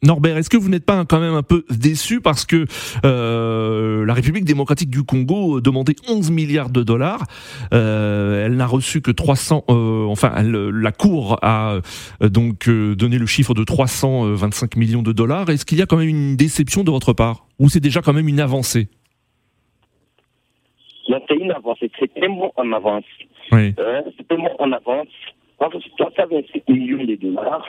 Norbert, 0.04 0.36
est-ce 0.36 0.50
que 0.50 0.56
vous 0.56 0.68
n'êtes 0.68 0.84
pas 0.84 1.04
quand 1.06 1.18
même 1.18 1.34
un 1.34 1.42
peu 1.42 1.64
déçu 1.70 2.20
parce 2.20 2.44
que 2.44 2.66
euh, 3.04 4.04
la 4.04 4.12
République 4.12 4.44
démocratique 4.44 4.90
du 4.90 5.02
Congo 5.02 5.60
demandait 5.60 5.96
11 6.08 6.30
milliards 6.30 6.68
de 6.68 6.82
dollars, 6.82 7.24
euh, 7.72 8.44
elle 8.44 8.56
n'a 8.56 8.66
reçu 8.66 9.00
que 9.00 9.10
300, 9.10 9.64
euh, 9.70 10.04
enfin 10.06 10.32
la 10.42 10.92
Cour 10.92 11.38
a 11.42 11.80
euh, 12.22 12.28
donc 12.28 12.68
euh, 12.68 12.94
donné 12.94 13.18
le 13.18 13.26
chiffre 13.26 13.54
de 13.54 13.64
325 13.64 14.76
millions 14.76 15.02
de 15.02 15.12
dollars. 15.12 15.48
Est-ce 15.48 15.64
qu'il 15.64 15.78
y 15.78 15.82
a 15.82 15.86
quand 15.86 15.96
même 15.96 16.08
une 16.08 16.36
déception 16.36 16.84
de 16.84 16.90
votre 16.90 17.14
part? 17.14 17.46
Ou 17.58 17.70
c'est 17.70 17.80
déjà 17.80 18.02
quand 18.02 18.12
même 18.12 18.28
une 18.28 18.40
avancée? 18.40 18.88
C'est 21.28 21.36
une 21.36 21.52
avancée, 21.52 21.90
c'est 21.98 22.12
tellement 22.12 22.52
en 22.56 22.70
avance. 22.72 23.04
Oui. 23.52 23.74
c'est 24.16 24.28
tellement 24.28 24.50
en 24.58 24.72
avance 24.72 25.08
325 25.58 26.68
millions 26.68 27.04
de 27.04 27.14
dollars 27.14 27.68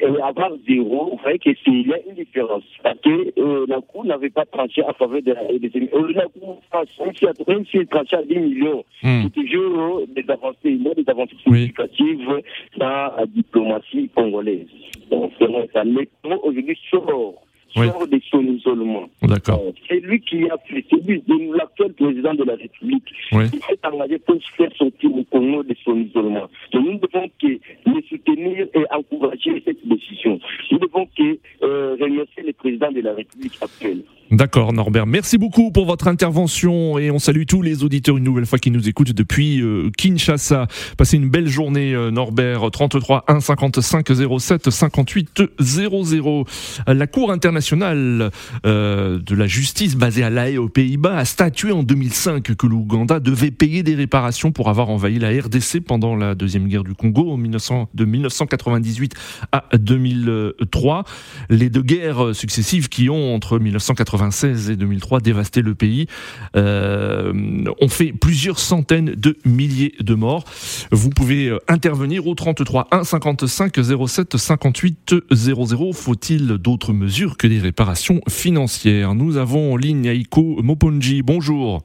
et 0.00 0.22
avoir 0.22 0.52
zéro, 0.68 1.10
vous 1.10 1.18
voyez 1.22 1.38
qu'il 1.38 1.86
y 1.86 1.92
a 1.92 1.98
une 2.08 2.14
différence. 2.14 2.62
Parce 2.82 2.98
que 3.00 3.40
euh, 3.40 3.66
la 3.68 3.80
Cour 3.80 4.04
n'avait 4.04 4.30
pas 4.30 4.44
tranché 4.46 4.82
en 4.82 4.92
faveur 4.92 5.22
de 5.22 5.32
la 5.32 5.42
RDC. 5.42 5.92
Euh, 5.92 6.12
la 6.14 6.26
Cour, 6.26 6.60
même 7.48 7.66
si 7.66 7.78
elle 7.78 7.86
tranché 7.86 8.16
à 8.16 8.22
10 8.22 8.36
millions, 8.36 8.84
hmm. 9.02 9.22
c'est 9.24 9.32
toujours 9.32 10.02
des 10.08 10.24
avancées, 10.28 10.78
des 10.96 11.04
avancées 11.06 11.36
significatives 11.42 12.42
dans 12.76 12.86
la 12.86 13.24
diplomatie 13.26 14.08
congolaise. 14.14 14.68
Donc, 15.10 15.32
c'est 15.38 15.72
ça. 15.72 15.84
Mais 15.84 16.08
aujourd'hui, 16.24 16.78
sort 16.90 17.42
sort 17.74 18.06
de 18.06 18.20
son 18.30 18.42
isolement. 18.42 19.08
D'accord. 19.22 19.62
C'est 19.88 20.00
lui 20.00 20.20
qui 20.20 20.44
a 20.50 20.56
fait, 20.66 20.84
c'est 20.90 21.04
lui, 21.06 21.22
l'actuel 21.54 21.92
président 21.94 22.34
de 22.34 22.44
la 22.44 22.54
République, 22.54 23.04
oui. 23.32 23.50
qui 23.50 23.58
s'est 23.58 23.78
engagé 23.84 24.18
pour 24.18 24.36
faire 24.56 24.70
sortir 24.76 25.10
le 25.14 25.24
Congo 25.24 25.62
de 25.62 25.74
son 25.84 25.96
isolement. 25.96 26.48
Donc 26.72 26.86
nous 26.86 26.98
devons 26.98 27.28
que 27.40 27.46
le 27.86 28.02
soutenir 28.08 28.66
et 28.74 28.84
encourager 28.90 29.62
cette 29.64 29.86
décision. 29.86 30.40
Nous 30.70 30.78
devons 30.78 31.06
que 31.16 31.38
euh, 31.62 31.96
remercier 32.00 32.42
le 32.44 32.52
président 32.52 32.90
de 32.90 33.00
la 33.00 33.14
République 33.14 33.58
actuelle. 33.60 34.02
D'accord 34.30 34.74
Norbert, 34.74 35.06
merci 35.06 35.38
beaucoup 35.38 35.70
pour 35.72 35.86
votre 35.86 36.06
intervention 36.06 36.98
et 36.98 37.10
on 37.10 37.18
salue 37.18 37.44
tous 37.48 37.62
les 37.62 37.82
auditeurs 37.82 38.18
une 38.18 38.24
nouvelle 38.24 38.44
fois 38.44 38.58
qui 38.58 38.70
nous 38.70 38.86
écoutent 38.86 39.12
depuis 39.12 39.62
euh, 39.62 39.88
Kinshasa. 39.96 40.66
Passez 40.98 41.16
une 41.16 41.30
belle 41.30 41.48
journée 41.48 41.94
euh, 41.94 42.10
Norbert, 42.10 42.70
33 42.70 43.24
1 43.26 43.40
55 43.40 44.06
07 44.38 44.68
58 44.68 45.42
00. 45.58 46.44
La 46.86 47.06
Cour 47.06 47.32
internationale 47.32 48.30
euh, 48.66 49.18
de 49.18 49.34
la 49.34 49.46
justice 49.46 49.96
basée 49.96 50.24
à 50.24 50.28
La 50.28 50.50
aux 50.60 50.68
Pays-Bas 50.68 51.16
a 51.16 51.24
statué 51.24 51.72
en 51.72 51.82
2005 51.82 52.54
que 52.54 52.66
l'Ouganda 52.66 53.20
devait 53.20 53.50
payer 53.50 53.82
des 53.82 53.94
réparations 53.94 54.52
pour 54.52 54.68
avoir 54.68 54.90
envahi 54.90 55.18
la 55.18 55.30
RDC 55.30 55.80
pendant 55.86 56.14
la 56.14 56.34
deuxième 56.34 56.68
guerre 56.68 56.84
du 56.84 56.94
Congo 56.94 57.30
en 57.30 57.38
1900, 57.38 57.88
de 57.94 58.04
1998 58.04 59.14
à 59.52 59.64
2003. 59.74 61.04
Les 61.48 61.70
deux 61.70 61.82
guerres 61.82 62.34
successives 62.34 62.90
qui 62.90 63.08
ont 63.08 63.34
entre 63.34 63.58
1980 63.58 64.17
1996 64.18 64.70
et 64.70 64.76
2003 64.76 65.20
dévasté 65.20 65.62
le 65.62 65.74
pays, 65.74 66.06
euh, 66.56 67.32
ont 67.80 67.88
fait 67.88 68.12
plusieurs 68.12 68.58
centaines 68.58 69.14
de 69.14 69.36
milliers 69.44 69.94
de 70.00 70.14
morts. 70.14 70.44
Vous 70.90 71.10
pouvez 71.10 71.48
euh, 71.48 71.58
intervenir 71.68 72.26
au 72.26 72.34
33 72.34 72.88
1 72.90 73.04
55 73.04 73.74
07 74.06 74.36
58 74.36 75.14
00. 75.30 75.92
Faut-il 75.92 76.46
d'autres 76.58 76.92
mesures 76.92 77.36
que 77.36 77.46
des 77.46 77.58
réparations 77.58 78.20
financières? 78.28 79.14
Nous 79.14 79.36
avons 79.36 79.74
en 79.74 79.76
ligne 79.76 80.06
Aiko 80.06 80.62
Moponji. 80.62 81.22
Bonjour. 81.22 81.82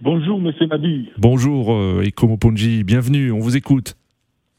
Bonjour, 0.00 0.40
monsieur 0.40 0.66
Nabi. 0.66 1.08
Bonjour, 1.18 1.72
euh, 1.72 2.02
Aiko 2.04 2.26
Moponji. 2.26 2.84
Bienvenue, 2.84 3.32
on 3.32 3.38
vous 3.38 3.56
écoute. 3.56 3.96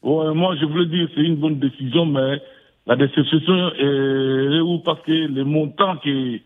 moi, 0.02 0.56
je 0.60 0.66
voulais 0.66 0.86
dire 0.86 1.08
c'est 1.14 1.22
une 1.22 1.36
bonne 1.36 1.58
décision, 1.58 2.06
mais 2.06 2.40
la 2.86 2.96
déception 2.96 3.70
est 3.78 4.60
où 4.60 4.78
parce 4.80 5.00
que 5.02 5.12
les 5.12 5.44
montants 5.44 5.96
que 5.96 6.38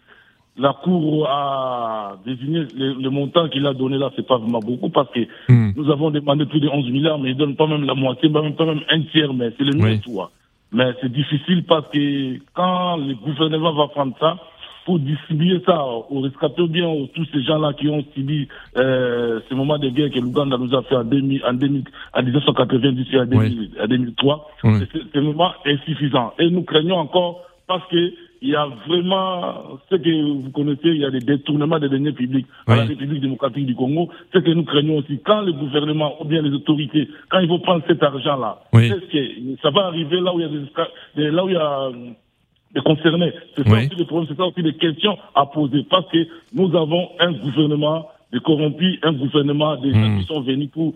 la 0.59 0.73
Cour 0.73 1.29
a 1.29 2.17
désigné, 2.27 2.67
le, 2.75 3.09
montant 3.11 3.49
qu'il 3.49 3.67
a 3.67 3.75
donné 3.75 3.97
là, 3.97 4.11
c'est 4.17 4.27
pas 4.27 4.39
vraiment 4.39 4.59
beaucoup 4.59 4.91
parce 4.91 5.11
que 5.11 5.21
hmm. 5.49 5.73
nous 5.77 5.91
avons 5.91 6.11
demandé 6.11 6.47
plus 6.47 6.61
de 6.61 6.69
11 6.69 6.91
milliards, 6.91 7.19
mais 7.19 7.31
ils 7.31 7.37
donnent 7.37 7.57
pas 7.57 7.67
même 7.67 7.85
la 7.85 7.95
moitié, 7.95 8.29
pas 8.29 8.43
même, 8.43 8.55
pas 8.55 8.67
même 8.67 8.83
un 8.91 9.03
tiers, 9.03 9.33
mais 9.33 9.53
c'est 9.57 9.65
le 9.65 9.75
même 9.75 10.03
choix. 10.03 10.31
Mais 10.73 10.93
c'est 11.01 11.13
difficile 11.13 11.65
parce 11.65 11.89
que 11.89 12.39
quand 12.55 12.97
le 12.97 13.15
gouvernement 13.15 13.73
va 13.73 13.89
prendre 13.89 14.15
ça, 14.19 14.37
pour 14.89 14.99
distribuer 15.01 15.61
ça 15.67 15.85
aux 15.85 16.21
rescapés 16.23 16.63
ou 16.63 16.67
bien 16.67 16.89
aux, 16.89 17.09
tous 17.09 17.27
ces 17.31 17.43
gens-là 17.43 17.75
qui 17.75 17.91
ont 17.91 18.03
subi 18.15 18.49
euh, 18.79 19.39
ce 19.47 19.55
moment 19.55 19.77
de 19.77 19.91
guerre 19.91 20.11
que 20.11 20.19
l'Ouganda 20.19 20.57
nous 20.57 20.75
a 20.75 20.83
fait 20.85 20.97
en, 20.97 21.05
2000, 21.05 21.45
en, 21.45 21.53
2000, 21.53 21.85
en 22.15 22.23
1990 22.23 23.07
et 23.13 23.21
en, 23.21 23.27
2003, 23.27 24.51
c'est 24.63 25.21
vraiment 25.21 25.53
insuffisant. 25.67 26.33
Et 26.39 26.49
nous 26.49 26.63
craignons 26.63 26.97
encore 26.97 27.43
parce 27.67 27.87
que 27.91 28.15
il 28.41 28.49
y 28.49 28.57
a 28.57 28.67
vraiment 28.87 29.79
ce 29.91 29.97
que 29.97 30.43
vous 30.43 30.51
connaissez, 30.53 30.81
il 30.85 31.03
y 31.03 31.05
a 31.05 31.11
des 31.11 31.21
détournements 31.21 31.79
des 31.79 31.91
deniers 31.91 32.13
publics 32.13 32.47
dans 32.67 32.77
la 32.77 32.85
République 32.85 33.21
démocratique 33.21 33.67
du 33.67 33.75
Congo. 33.75 34.09
Ce 34.33 34.39
que 34.39 34.51
nous 34.53 34.65
craignons 34.65 34.97
aussi, 34.99 35.21
quand 35.23 35.43
le 35.43 35.53
gouvernement 35.53 36.15
ou 36.23 36.25
bien 36.25 36.41
les 36.41 36.53
autorités, 36.53 37.11
quand 37.29 37.41
ils 37.41 37.49
vont 37.49 37.59
prendre 37.59 37.83
cet 37.87 38.03
argent-là, 38.03 38.63
que 38.73 39.57
ça 39.61 39.69
va 39.69 39.87
arriver 39.89 40.21
là 40.21 40.33
où 40.33 40.41
il 40.41 40.43
y 40.43 40.49
a 40.49 40.91
des, 41.15 41.31
là 41.31 41.45
où 41.45 41.49
il 41.51 41.55
y 41.55 41.57
a 41.57 41.91
de 42.75 42.81
concerner. 42.81 43.33
C'est 43.57 43.67
ça 43.67 43.75
aussi 43.75 43.97
le 43.97 44.05
problème, 44.05 44.29
c'est 44.29 44.37
ça 44.37 44.47
aussi 44.47 44.63
des 44.63 44.75
questions 44.75 45.19
à 45.35 45.47
poser. 45.47 45.85
Parce 45.89 46.09
que 46.11 46.27
nous 46.53 46.75
avons 46.77 47.11
un 47.19 47.33
gouvernement 47.33 48.09
de 48.33 48.39
corrompus, 48.39 48.99
un 49.03 49.13
gouvernement 49.13 49.77
des 49.77 49.93
gens 49.93 50.09
hmm. 50.09 50.19
qui 50.21 50.27
sont 50.27 50.41
venus 50.43 50.69
pour 50.71 50.95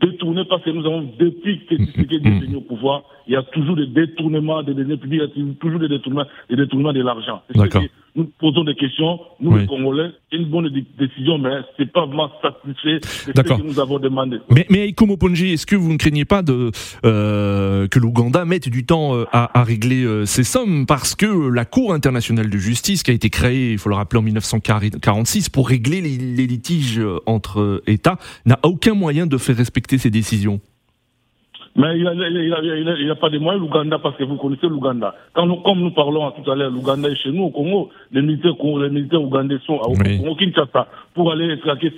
détourner, 0.00 0.44
parce 0.48 0.62
que 0.62 0.70
nous 0.70 0.84
avons, 0.86 1.08
depuis 1.18 1.64
que 1.66 1.76
Tshisekedi 1.84 2.28
est 2.28 2.40
venu 2.40 2.56
au 2.56 2.60
pouvoir, 2.62 3.02
il 3.26 3.34
y 3.34 3.36
a 3.36 3.42
toujours 3.42 3.76
des 3.76 3.86
détournements 3.86 4.62
des 4.62 4.74
deniers 4.74 4.96
publics, 4.96 5.22
il 5.36 5.46
y 5.46 5.50
a 5.50 5.54
toujours 5.60 5.80
des 5.80 5.88
détournements, 5.88 6.26
des 6.48 6.56
détournements 6.56 6.92
de 6.92 7.02
l'argent. 7.02 7.42
D'accord 7.54 7.82
nous 8.14 8.30
posons 8.38 8.64
des 8.64 8.74
questions, 8.74 9.20
nous 9.40 9.56
les 9.56 9.66
Congolais, 9.66 10.10
une 10.32 10.44
bonne 10.46 10.68
décision, 10.98 11.38
mais 11.38 11.50
c'est 11.76 11.90
pas 11.90 12.04
vraiment 12.04 12.30
satisfait 12.42 13.00
de 13.00 13.06
ce 13.36 13.42
que 13.42 13.62
nous 13.62 13.80
avons 13.80 13.98
demandé. 13.98 14.38
Mais, 14.50 14.66
mais 14.68 14.88
est-ce 14.88 15.66
que 15.66 15.76
vous 15.76 15.92
ne 15.92 15.96
craignez 15.96 16.24
pas 16.24 16.42
de, 16.42 16.70
euh, 17.04 17.88
que 17.88 17.98
l'Ouganda 17.98 18.44
mette 18.44 18.68
du 18.68 18.84
temps 18.84 19.14
euh, 19.14 19.24
à, 19.32 19.58
à, 19.58 19.64
régler 19.64 20.04
euh, 20.04 20.26
ces 20.26 20.44
sommes? 20.44 20.84
Parce 20.86 21.14
que 21.14 21.48
la 21.48 21.64
Cour 21.64 21.94
internationale 21.94 22.50
de 22.50 22.58
justice, 22.58 23.02
qui 23.02 23.10
a 23.10 23.14
été 23.14 23.30
créée, 23.30 23.72
il 23.72 23.78
faut 23.78 23.88
le 23.88 23.94
rappeler, 23.94 24.18
en 24.18 24.22
1946, 24.22 25.48
pour 25.48 25.68
régler 25.68 26.00
les, 26.00 26.18
les 26.18 26.46
litiges 26.46 27.00
entre 27.26 27.82
États, 27.86 28.18
n'a 28.44 28.58
aucun 28.62 28.94
moyen 28.94 29.26
de 29.26 29.38
faire 29.38 29.56
respecter 29.56 29.96
ces 29.98 30.10
décisions. 30.10 30.60
Mais 31.74 31.96
il 31.96 32.02
n'y 32.02 33.08
a, 33.08 33.12
a, 33.12 33.16
pas 33.16 33.30
de 33.30 33.38
moyens, 33.38 33.62
l'Ouganda, 33.62 33.98
parce 33.98 34.16
que 34.16 34.24
vous 34.24 34.36
connaissez 34.36 34.68
l'Ouganda. 34.68 35.14
Quand 35.32 35.46
nous, 35.46 35.56
comme 35.56 35.80
nous 35.80 35.90
parlons 35.90 36.30
tout 36.32 36.50
à 36.50 36.54
l'heure, 36.54 36.70
l'Ouganda 36.70 37.08
est 37.08 37.14
chez 37.16 37.32
nous 37.32 37.44
au 37.44 37.50
Congo, 37.50 37.90
les 38.12 38.20
militaires, 38.20 38.54
les 38.62 38.90
militaires 38.90 39.22
ougandais 39.22 39.58
sont 39.66 39.74
au 39.74 39.94
Congo 39.94 40.34
Kinshasa 40.36 40.86
pour 41.14 41.32
aller 41.32 41.58
traquer 41.60 41.90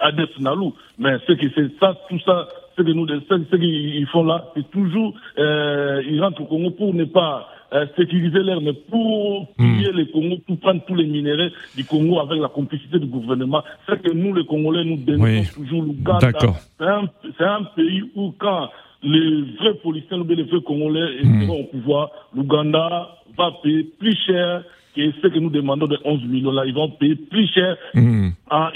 Adès 0.00 0.28
Nalou. 0.38 0.74
Mais 0.98 1.16
ce 1.26 1.32
que 1.32 1.46
c'est 1.56 1.76
ça, 1.80 1.96
tout 2.08 2.20
ça, 2.24 2.46
ce 2.76 2.82
que 2.82 2.92
nous, 2.92 3.06
ce 3.08 3.56
qu'ils 3.56 4.06
font 4.06 4.24
là, 4.24 4.44
c'est 4.54 4.70
toujours, 4.70 5.14
euh, 5.38 6.02
ils 6.08 6.22
rentrent 6.22 6.42
au 6.42 6.46
Congo 6.46 6.70
pour 6.70 6.94
ne 6.94 7.04
pas 7.04 7.48
euh, 7.72 7.86
sécuriser 7.96 8.44
l'air, 8.44 8.60
mais 8.60 8.72
pour 8.72 9.48
piller 9.56 9.92
hmm. 9.92 9.96
les 9.96 10.06
Congo, 10.06 10.36
pour 10.46 10.58
prendre 10.60 10.84
tous 10.86 10.94
les 10.94 11.06
minéraux 11.06 11.50
du 11.76 11.84
Congo 11.84 12.20
avec 12.20 12.40
la 12.40 12.48
complicité 12.48 13.00
du 13.00 13.06
gouvernement. 13.06 13.64
C'est 13.88 14.00
que 14.00 14.12
nous, 14.12 14.32
les 14.34 14.46
Congolais, 14.46 14.84
nous 14.84 14.98
dénonçons 14.98 15.62
toujours 15.62 15.82
l'Ouganda. 15.82 16.30
C'est 16.78 16.84
un, 16.84 17.08
un, 17.40 17.64
pays 17.76 18.04
où 18.14 18.32
quand 18.38 18.70
les 19.02 19.42
vrais 19.58 19.74
policiers, 19.74 20.16
les 20.28 20.42
vrais 20.42 20.60
Congolais 20.60 21.22
mmh. 21.22 21.46
seront 21.46 21.60
au 21.60 21.64
pouvoir, 21.64 22.10
l'Ouganda 22.34 23.16
va 23.36 23.52
payer 23.62 23.84
plus 23.98 24.16
cher 24.26 24.62
que 24.94 25.02
ce 25.22 25.28
que 25.28 25.38
nous 25.38 25.50
demandons 25.50 25.86
de 25.86 25.98
11 26.04 26.24
millions 26.24 26.50
là, 26.50 26.64
ils 26.66 26.74
vont 26.74 26.90
payer 26.90 27.14
plus 27.14 27.46
cher 27.48 27.76
mmh. 27.94 28.30
en, 28.50 28.70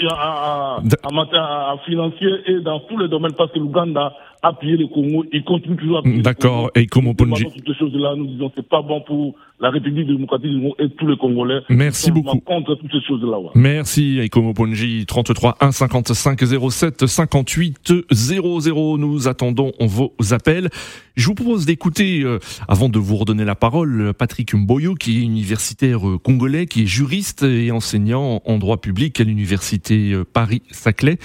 financier 1.85 2.31
et 2.47 2.61
dans 2.61 2.81
tous 2.81 2.99
les 2.99 3.09
domaines 3.09 3.35
parce 3.37 3.52
que 3.52 3.59
l'Ouganda 3.59 4.14
appuyer 4.44 4.76
le 4.76 4.86
Congo, 4.86 5.24
il 5.32 5.42
continue 5.44 5.76
toujours 5.76 5.96
à 5.96 6.00
appuyer 6.00 6.22
D'accord, 6.22 6.70
et 6.74 6.86
comment 6.86 7.14
Ponji 7.14 7.44
Toutes 7.44 7.66
ces 7.66 7.78
choses-là, 7.78 8.14
nous 8.16 8.26
disons 8.26 8.52
c'est 8.54 8.68
pas 8.68 8.82
bon 8.82 9.00
pour 9.00 9.34
la 9.60 9.70
République 9.70 10.06
démocratique 10.06 10.50
du 10.50 10.60
Congo 10.60 10.76
et 10.78 10.88
tous 10.90 11.06
les 11.06 11.16
Congolais. 11.16 11.60
Merci 11.68 12.10
beaucoup. 12.10 12.40
Contre 12.40 12.74
toutes 12.74 12.90
ces 12.92 13.00
choses-là. 13.06 13.38
Ouais. 13.38 13.50
Merci, 13.54 14.18
Aikomo 14.20 14.52
Ponji, 14.52 15.06
33 15.06 15.56
1 15.60 15.72
55 15.72 16.40
07 16.70 17.06
58 17.06 17.92
00. 18.10 18.98
Nous 18.98 19.28
attendons 19.28 19.72
vos 19.80 20.12
appels. 20.30 20.68
Je 21.16 21.26
vous 21.26 21.34
propose 21.34 21.64
d'écouter, 21.64 22.22
euh, 22.22 22.40
avant 22.66 22.88
de 22.88 22.98
vous 22.98 23.16
redonner 23.16 23.44
la 23.44 23.54
parole, 23.54 24.12
Patrick 24.14 24.52
Mboyo, 24.52 24.94
qui 24.94 25.18
est 25.18 25.22
universitaire 25.22 26.08
euh, 26.08 26.18
congolais, 26.18 26.66
qui 26.66 26.82
est 26.82 26.86
juriste 26.86 27.44
et 27.44 27.70
enseignant 27.70 28.42
en 28.44 28.58
droit 28.58 28.78
public 28.78 29.20
à 29.20 29.24
l'université 29.24 30.12
euh, 30.12 30.24
Paris-Saclay. 30.24 31.18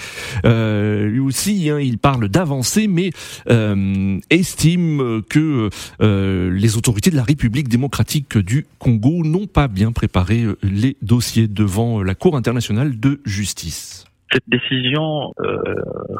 lui 0.44 1.18
aussi, 1.18 1.70
hein, 1.70 1.80
il 1.80 1.98
parle 1.98 2.28
d'avancer, 2.28 2.86
mais 2.86 3.09
euh, 3.48 4.18
estime 4.30 5.22
que 5.28 5.70
euh, 6.00 6.50
les 6.50 6.76
autorités 6.76 7.10
de 7.10 7.16
la 7.16 7.22
République 7.22 7.68
démocratique 7.68 8.38
du 8.38 8.66
Congo 8.78 9.24
n'ont 9.24 9.46
pas 9.46 9.68
bien 9.68 9.92
préparé 9.92 10.42
euh, 10.42 10.56
les 10.62 10.96
dossiers 11.02 11.48
devant 11.48 12.02
la 12.02 12.14
Cour 12.14 12.36
internationale 12.36 12.98
de 12.98 13.20
justice. 13.24 14.06
Cette 14.32 14.48
décision 14.48 15.32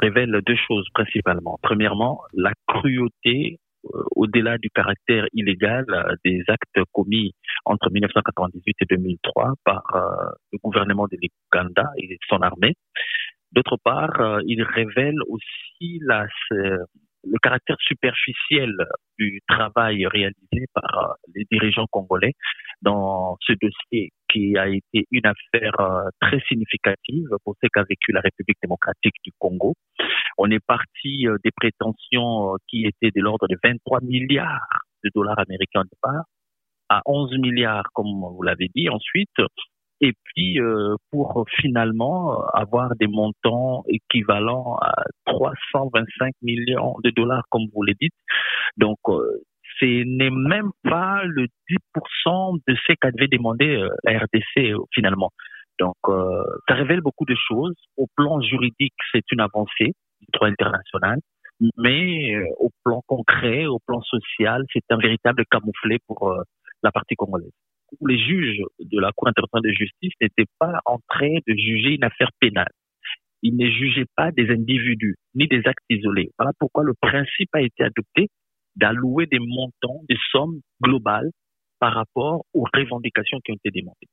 révèle 0.03 0.41
deux 0.45 0.57
choses 0.67 0.89
principalement. 0.93 1.61
Premièrement, 1.63 2.23
la 2.35 2.51
cruauté 2.67 3.61
au-delà 4.17 4.59
du 4.59 4.69
caractère 4.71 5.27
illégal 5.33 5.85
des 6.25 6.43
actes 6.49 6.85
commis 6.93 7.33
entre 7.65 7.89
1998 7.91 8.77
et 8.81 8.85
2003 8.97 9.53
par 9.65 9.85
le 10.53 10.59
gouvernement 10.59 11.07
de 11.07 11.19
l'Ouganda 11.23 11.85
et 11.99 12.19
son 12.29 12.43
armée. 12.43 12.75
D'autre 13.53 13.77
part, 13.83 14.21
euh, 14.21 14.41
il 14.47 14.63
révèle 14.63 15.17
aussi 15.29 16.01
la, 16.03 16.27
le 16.51 17.39
caractère 17.43 17.77
superficiel 17.81 18.73
du 19.19 19.41
travail 19.49 20.07
réalisé 20.07 20.67
par 20.73 20.99
euh, 20.99 21.15
les 21.35 21.45
dirigeants 21.51 21.87
congolais 21.91 22.35
dans 22.83 23.37
ce 23.41 23.53
dossier 23.61 24.11
qui 24.33 24.57
a 24.57 24.69
été 24.69 25.07
une 25.11 25.27
affaire 25.27 25.81
euh, 25.81 26.09
très 26.21 26.41
significative 26.49 27.29
pour 27.45 27.57
ce 27.61 27.69
qu'a 27.73 27.83
vécu 27.83 28.13
la 28.13 28.21
République 28.21 28.59
démocratique 28.63 29.17
du 29.25 29.33
Congo. 29.39 29.75
On 30.39 30.49
est 30.51 30.65
parti 30.65 31.27
des 31.45 31.51
prétentions 31.51 32.55
qui 32.69 32.87
étaient 32.87 33.11
de 33.15 33.21
l'ordre 33.21 33.49
de 33.49 33.57
23 33.63 34.01
milliards 34.03 34.87
de 35.05 35.11
dollars 35.15 35.39
américains 35.39 35.83
de 35.83 35.97
part 36.01 36.25
à 36.89 37.03
11 37.07 37.39
milliards, 37.39 37.87
comme 37.95 38.07
vous 38.07 38.43
l'avez 38.43 38.69
dit. 38.75 38.89
Ensuite, 38.89 39.31
et 40.01 40.13
puis 40.25 40.61
euh, 40.61 40.97
pour 41.11 41.45
finalement 41.61 42.43
avoir 42.49 42.97
des 42.97 43.07
montants 43.07 43.85
équivalents 43.89 44.77
à 44.81 44.95
325 45.27 46.35
millions 46.43 46.97
de 47.05 47.11
dollars, 47.11 47.43
comme 47.51 47.67
vous 47.75 47.83
le 47.83 47.93
dites. 48.01 48.15
Donc, 48.77 48.99
euh, 49.09 49.43
ce 49.79 50.05
n'est 50.05 50.31
même 50.31 50.71
pas 50.83 51.23
le 51.25 51.47
10% 51.69 52.59
de 52.67 52.77
ce 52.87 52.93
qu'avait 53.01 53.29
demandé 53.29 53.77
euh, 53.77 53.89
la 54.05 54.19
RDC 54.19 54.75
finalement. 54.93 55.31
Donc, 55.79 55.97
ça 56.69 56.75
révèle 56.75 57.01
beaucoup 57.01 57.25
de 57.25 57.35
choses. 57.49 57.75
Au 57.97 58.07
plan 58.15 58.39
juridique, 58.43 58.93
c'est 59.13 59.25
une 59.33 59.41
avancée 59.41 59.95
du 60.21 60.27
droit 60.35 60.49
international, 60.49 61.21
mais 61.79 62.37
au 62.59 62.69
plan 62.85 63.01
concret, 63.07 63.65
au 63.65 63.79
plan 63.87 64.03
social, 64.03 64.63
c'est 64.75 64.85
un 64.91 64.99
véritable 64.99 65.43
camouflet 65.51 65.97
pour 66.07 66.35
la 66.83 66.93
partie 66.93 67.15
congolaise 67.15 67.53
les 68.07 68.19
juges 68.19 68.63
de 68.79 69.01
la 69.01 69.11
Cour 69.13 69.29
internationale 69.29 69.71
de 69.71 69.77
justice 69.77 70.13
n'étaient 70.21 70.51
pas 70.59 70.81
en 70.87 70.99
train 71.09 71.35
de 71.47 71.55
juger 71.55 71.95
une 71.95 72.05
affaire 72.05 72.31
pénale. 72.41 72.73
Ils 73.43 73.57
ne 73.57 73.71
jugeaient 73.71 74.11
pas 74.17 74.31
des 74.33 74.51
individus, 74.51 75.17
ni 75.35 75.47
des 75.47 75.63
actes 75.67 75.85
isolés. 75.89 76.31
Voilà 76.39 76.53
pourquoi 76.59 76.85
le 76.85 76.95
principe 77.01 77.49
a 77.55 77.63
été 77.63 77.85
adopté 77.85 78.29
d'allouer 78.77 79.27
des 79.27 79.39
montants, 79.39 80.03
des 80.09 80.19
sommes 80.31 80.61
globales 80.83 81.31
par 81.79 81.95
rapport 81.95 82.45
aux 82.55 82.67
revendications 82.75 83.39
qui 83.45 83.53
ont 83.53 83.57
été 83.63 83.81
demandées. 83.81 84.09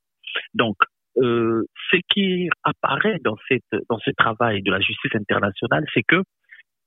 Donc, 0.54 0.78
euh, 1.18 1.66
ce 1.92 1.98
qui 2.10 2.50
apparaît 2.64 3.18
dans, 3.24 3.36
cette, 3.48 3.64
dans 3.90 4.00
ce 4.00 4.12
travail 4.12 4.62
de 4.62 4.72
la 4.72 4.80
justice 4.80 5.16
internationale, 5.16 5.86
c'est 5.94 6.04
que 6.04 6.24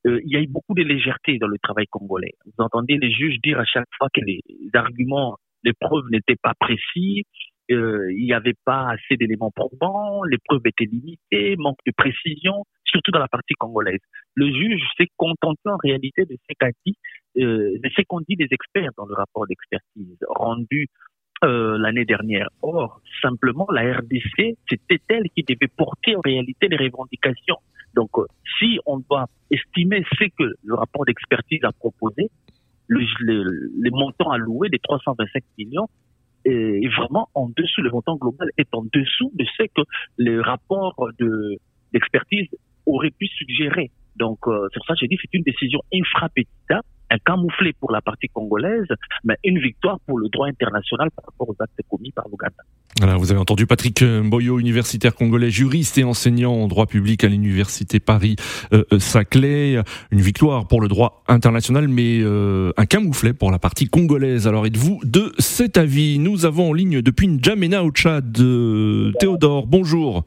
euh, 0.06 0.20
il 0.24 0.32
y 0.32 0.36
a 0.36 0.40
eu 0.40 0.46
beaucoup 0.46 0.74
de 0.74 0.82
légèreté 0.82 1.38
dans 1.38 1.48
le 1.48 1.58
travail 1.62 1.86
congolais. 1.90 2.32
Vous 2.46 2.64
entendez 2.64 2.96
les 2.96 3.12
juges 3.12 3.38
dire 3.42 3.58
à 3.58 3.64
chaque 3.64 3.88
fois 3.98 4.08
que 4.12 4.20
les 4.24 4.40
arguments 4.72 5.36
les 5.64 5.72
preuves 5.78 6.04
n'étaient 6.10 6.38
pas 6.42 6.54
précises, 6.58 7.24
euh, 7.70 8.12
il 8.12 8.24
n'y 8.24 8.32
avait 8.32 8.56
pas 8.64 8.90
assez 8.90 9.16
d'éléments 9.16 9.52
probants, 9.52 10.24
les 10.24 10.38
preuves 10.44 10.62
étaient 10.64 10.90
limitées, 10.90 11.56
manque 11.56 11.78
de 11.86 11.92
précision, 11.96 12.64
surtout 12.84 13.12
dans 13.12 13.20
la 13.20 13.28
partie 13.28 13.54
congolaise. 13.54 14.00
Le 14.34 14.50
juge 14.50 14.82
s'est 14.96 15.08
contenté 15.16 15.60
en 15.66 15.76
réalité 15.76 16.24
de 16.24 16.36
ce 16.48 16.68
dit, 16.84 16.96
euh, 17.38 17.78
de 17.78 17.90
ce 17.94 18.02
qu'ont 18.08 18.20
dit 18.20 18.34
les 18.36 18.48
experts 18.50 18.90
dans 18.96 19.06
le 19.06 19.14
rapport 19.14 19.46
d'expertise 19.46 20.18
rendu 20.28 20.88
euh, 21.44 21.78
l'année 21.78 22.04
dernière. 22.04 22.48
Or, 22.62 23.00
simplement, 23.22 23.66
la 23.70 23.98
RDC, 23.98 24.56
c'était 24.68 25.00
elle 25.08 25.28
qui 25.34 25.44
devait 25.44 25.70
porter 25.74 26.16
en 26.16 26.20
réalité 26.20 26.68
les 26.68 26.76
revendications. 26.76 27.58
Donc, 27.94 28.10
si 28.58 28.78
on 28.84 28.98
doit 28.98 29.26
estimer 29.50 30.04
ce 30.18 30.24
que 30.24 30.54
le 30.64 30.74
rapport 30.74 31.04
d'expertise 31.04 31.60
a 31.62 31.72
proposé, 31.72 32.30
le, 32.90 33.70
les 33.82 33.90
montants 33.90 34.30
alloués 34.30 34.68
des 34.68 34.78
325 34.78 35.42
millions 35.58 35.88
est 36.44 36.88
vraiment 36.96 37.28
en 37.34 37.48
dessous, 37.48 37.82
le 37.82 37.90
montant 37.90 38.16
global 38.16 38.48
est 38.56 38.68
en 38.72 38.82
dessous 38.82 39.30
de 39.34 39.44
ce 39.56 39.64
que 39.64 39.82
le 40.16 40.40
rapport 40.40 40.94
de 41.18 41.58
d'expertise 41.92 42.48
aurait 42.86 43.10
pu 43.10 43.26
suggérer. 43.26 43.90
Donc, 44.16 44.38
euh, 44.46 44.68
c'est 44.72 44.80
ça 44.86 44.94
j'ai 44.94 45.06
dit 45.06 45.18
c'est 45.20 45.36
une 45.36 45.42
décision 45.42 45.80
infrapétita 45.92 46.80
un 47.10 47.18
camouflet 47.18 47.72
pour 47.78 47.92
la 47.92 48.00
partie 48.00 48.28
congolaise, 48.28 48.86
mais 49.24 49.36
une 49.44 49.58
victoire 49.58 49.98
pour 50.06 50.18
le 50.18 50.28
droit 50.28 50.48
international 50.48 51.10
par 51.10 51.24
rapport 51.26 51.48
aux 51.48 51.56
actes 51.62 51.80
commis 51.88 52.12
par 52.12 52.26
l'Ouganda. 52.28 52.62
Voilà, 52.98 53.16
vous 53.16 53.30
avez 53.30 53.40
entendu 53.40 53.66
Patrick 53.66 54.02
Mboyo, 54.02 54.58
universitaire 54.58 55.14
congolais, 55.14 55.50
juriste 55.50 55.96
et 55.98 56.04
enseignant 56.04 56.52
en 56.52 56.68
droit 56.68 56.86
public 56.86 57.24
à 57.24 57.28
l'université 57.28 58.00
Paris-Saclay. 58.00 59.76
Euh, 59.76 59.82
une 60.10 60.20
victoire 60.20 60.66
pour 60.66 60.80
le 60.80 60.88
droit 60.88 61.22
international, 61.28 61.88
mais 61.88 62.20
euh, 62.20 62.72
un 62.76 62.86
camouflet 62.86 63.32
pour 63.32 63.50
la 63.50 63.58
partie 63.58 63.88
congolaise. 63.88 64.46
Alors 64.46 64.66
êtes-vous 64.66 65.00
de 65.04 65.32
cet 65.38 65.78
avis? 65.78 66.18
Nous 66.18 66.44
avons 66.44 66.70
en 66.70 66.72
ligne 66.72 67.00
depuis 67.00 67.28
N'Djamena 67.28 67.84
au 67.84 67.90
Tchad, 67.90 68.38
euh, 68.40 69.12
Théodore, 69.18 69.66
bonjour. 69.66 70.24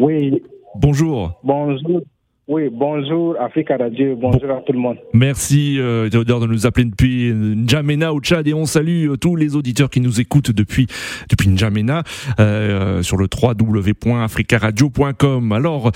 Oui. 0.00 0.42
Bonjour. 0.74 1.38
Bonjour. 1.44 2.02
Oui, 2.46 2.68
bonjour 2.70 3.40
Africa 3.40 3.78
Radio, 3.78 4.16
bonjour 4.16 4.50
à 4.50 4.60
tout 4.60 4.74
le 4.74 4.78
monde. 4.78 4.98
Merci 5.14 5.76
euh, 5.78 6.10
Théodore 6.10 6.40
de 6.40 6.46
nous 6.46 6.66
appeler 6.66 6.84
depuis 6.84 7.32
N'Djamena 7.32 8.12
au 8.12 8.20
Tchad 8.20 8.46
et 8.46 8.52
on 8.52 8.66
salue 8.66 9.08
euh, 9.08 9.16
tous 9.16 9.34
les 9.34 9.56
auditeurs 9.56 9.88
qui 9.88 10.02
nous 10.02 10.20
écoutent 10.20 10.50
depuis 10.50 10.86
depuis 11.30 11.48
N'Djamena 11.48 12.02
euh, 12.40 13.00
sur 13.00 13.16
le 13.16 13.28
www.africaradio.com. 13.32 15.52
Alors 15.52 15.90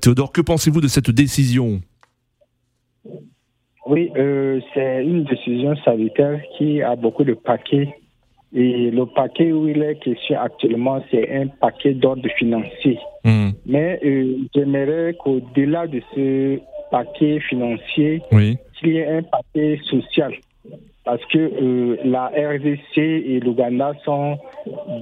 Théodore, 0.00 0.32
que 0.32 0.40
pensez-vous 0.40 0.80
de 0.80 0.88
cette 0.88 1.10
décision? 1.10 1.82
Oui, 3.86 4.10
c'est 4.72 5.04
une 5.04 5.24
décision 5.24 5.76
sanitaire 5.84 6.40
qui 6.56 6.80
a 6.80 6.96
beaucoup 6.96 7.24
de 7.24 7.34
paquets 7.34 7.94
et 8.54 8.90
le 8.90 9.04
paquet 9.04 9.52
où 9.52 9.68
il 9.68 9.82
est 9.82 9.96
question 9.96 10.40
actuellement, 10.40 11.04
c'est 11.10 11.30
un 11.36 11.48
paquet 11.48 11.92
d'ordre 11.92 12.26
financier. 12.38 12.98
Hmm. 13.24 13.50
Mais 13.66 13.98
euh, 14.04 14.36
j'aimerais 14.54 15.14
qu'au-delà 15.18 15.86
de 15.86 16.00
ce 16.14 16.58
paquet 16.90 17.40
financier, 17.40 18.22
qu'il 18.30 18.92
y 18.92 18.98
ait 18.98 19.16
un 19.16 19.22
paquet 19.22 19.80
social. 19.84 20.34
Parce 21.04 21.24
que 21.26 21.38
euh, 21.38 21.96
la 22.04 22.26
RDC 22.26 22.96
et 22.96 23.40
l'Ouganda 23.40 23.92
sont 24.04 24.38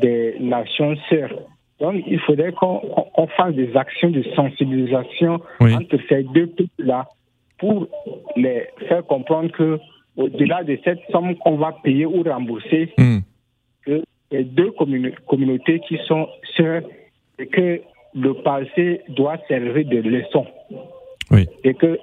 des 0.00 0.36
nations 0.40 0.96
sœurs. 1.08 1.34
Donc, 1.80 2.02
il 2.06 2.20
faudrait 2.20 2.52
qu'on 2.52 3.26
fasse 3.36 3.54
des 3.54 3.76
actions 3.76 4.10
de 4.10 4.22
sensibilisation 4.36 5.40
entre 5.60 5.96
ces 6.08 6.22
deux 6.22 6.46
peuples-là 6.46 7.08
pour 7.58 7.88
les 8.36 8.68
faire 8.88 9.04
comprendre 9.04 9.50
que 9.50 9.78
au-delà 10.16 10.62
de 10.62 10.78
cette 10.84 11.00
somme 11.10 11.34
qu'on 11.36 11.56
va 11.56 11.72
payer 11.82 12.06
ou 12.06 12.22
rembourser, 12.22 12.92
hmm. 12.98 13.18
que 13.84 14.02
les 14.30 14.44
deux 14.44 14.72
communautés 15.28 15.80
qui 15.88 15.98
sont 16.06 16.28
sœurs 16.56 16.82
et 17.38 17.46
que 17.46 17.80
le 18.14 18.34
passé 18.34 19.00
doit 19.08 19.38
servir 19.48 19.86
de 19.86 19.98
leçon. 19.98 20.46
Et 21.64 21.74
que 21.74 21.98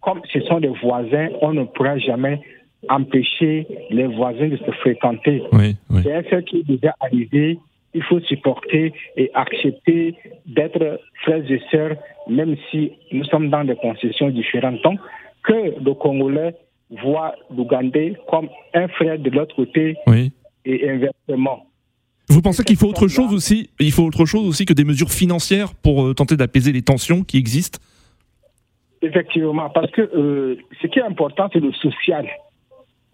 comme 0.00 0.20
ce 0.32 0.40
sont 0.42 0.60
des 0.60 0.68
voisins, 0.68 1.28
on 1.40 1.52
ne 1.52 1.64
pourra 1.64 1.98
jamais 1.98 2.40
empêcher 2.88 3.66
les 3.90 4.06
voisins 4.06 4.48
de 4.48 4.56
se 4.56 4.70
fréquenter. 4.82 5.42
C'est 6.02 6.12
un 6.12 6.22
fait 6.22 6.44
qui 6.44 6.58
est 6.58 6.68
déjà 6.68 6.94
arrivé. 7.00 7.58
Il 7.94 8.02
faut 8.04 8.20
supporter 8.20 8.92
et 9.16 9.30
accepter 9.34 10.14
d'être 10.46 11.00
frères 11.22 11.50
et 11.50 11.60
sœurs, 11.70 11.96
même 12.28 12.54
si 12.70 12.92
nous 13.10 13.24
sommes 13.24 13.48
dans 13.48 13.64
des 13.64 13.74
concessions 13.76 14.28
différentes. 14.28 14.80
Donc, 14.82 15.00
que 15.42 15.74
le 15.82 15.94
Congolais 15.94 16.54
voit 17.02 17.34
l'Ougandais 17.50 18.14
comme 18.28 18.48
un 18.74 18.88
frère 18.88 19.18
de 19.18 19.30
l'autre 19.30 19.56
côté 19.56 19.96
et 20.64 20.88
inversement. 20.88 21.66
Vous 22.36 22.42
pensez 22.42 22.64
qu'il 22.64 22.76
faut 22.76 22.88
autre 22.88 23.08
chose 23.08 23.32
aussi 23.32 23.70
Il 23.80 23.92
faut 23.92 24.02
autre 24.02 24.26
chose 24.26 24.46
aussi 24.46 24.66
que 24.66 24.74
des 24.74 24.84
mesures 24.84 25.10
financières 25.10 25.72
pour 25.72 26.04
euh, 26.04 26.12
tenter 26.12 26.36
d'apaiser 26.36 26.70
les 26.70 26.82
tensions 26.82 27.22
qui 27.24 27.38
existent? 27.38 27.78
Effectivement, 29.00 29.70
parce 29.70 29.90
que 29.92 30.02
euh, 30.02 30.58
ce 30.82 30.86
qui 30.86 30.98
est 30.98 31.02
important, 31.02 31.48
c'est 31.50 31.60
le 31.60 31.72
social. 31.72 32.26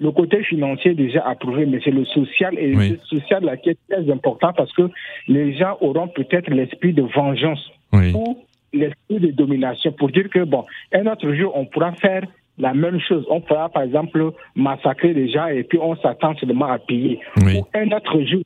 Le 0.00 0.10
côté 0.10 0.42
financier 0.42 0.90
est 0.90 0.94
déjà 0.96 1.20
approuvé, 1.24 1.66
mais 1.66 1.78
c'est 1.84 1.92
le 1.92 2.04
social 2.04 2.58
et 2.58 2.74
le 2.74 2.98
social 3.04 3.44
là, 3.44 3.56
qui 3.56 3.68
est 3.68 3.78
très 3.88 4.10
important 4.10 4.52
parce 4.56 4.72
que 4.72 4.90
les 5.28 5.56
gens 5.56 5.76
auront 5.80 6.08
peut-être 6.08 6.50
l'esprit 6.50 6.92
de 6.92 7.02
vengeance 7.02 7.70
ou 7.92 8.38
l'esprit 8.72 9.20
de 9.20 9.30
domination 9.30 9.92
pour 9.92 10.10
dire 10.10 10.28
que, 10.30 10.42
bon, 10.42 10.64
un 10.92 11.06
autre 11.06 11.32
jour, 11.32 11.52
on 11.54 11.64
pourra 11.66 11.92
faire 11.92 12.24
la 12.58 12.74
même 12.74 12.98
chose. 12.98 13.24
On 13.30 13.40
pourra, 13.40 13.68
par 13.68 13.84
exemple, 13.84 14.32
massacrer 14.56 15.14
les 15.14 15.30
gens 15.30 15.46
et 15.46 15.62
puis 15.62 15.78
on 15.80 15.94
s'attend 15.94 16.34
seulement 16.38 16.66
à 16.66 16.80
payer. 16.80 17.20
Ou 17.36 17.64
un 17.72 17.92
autre 17.92 18.20
jour, 18.22 18.42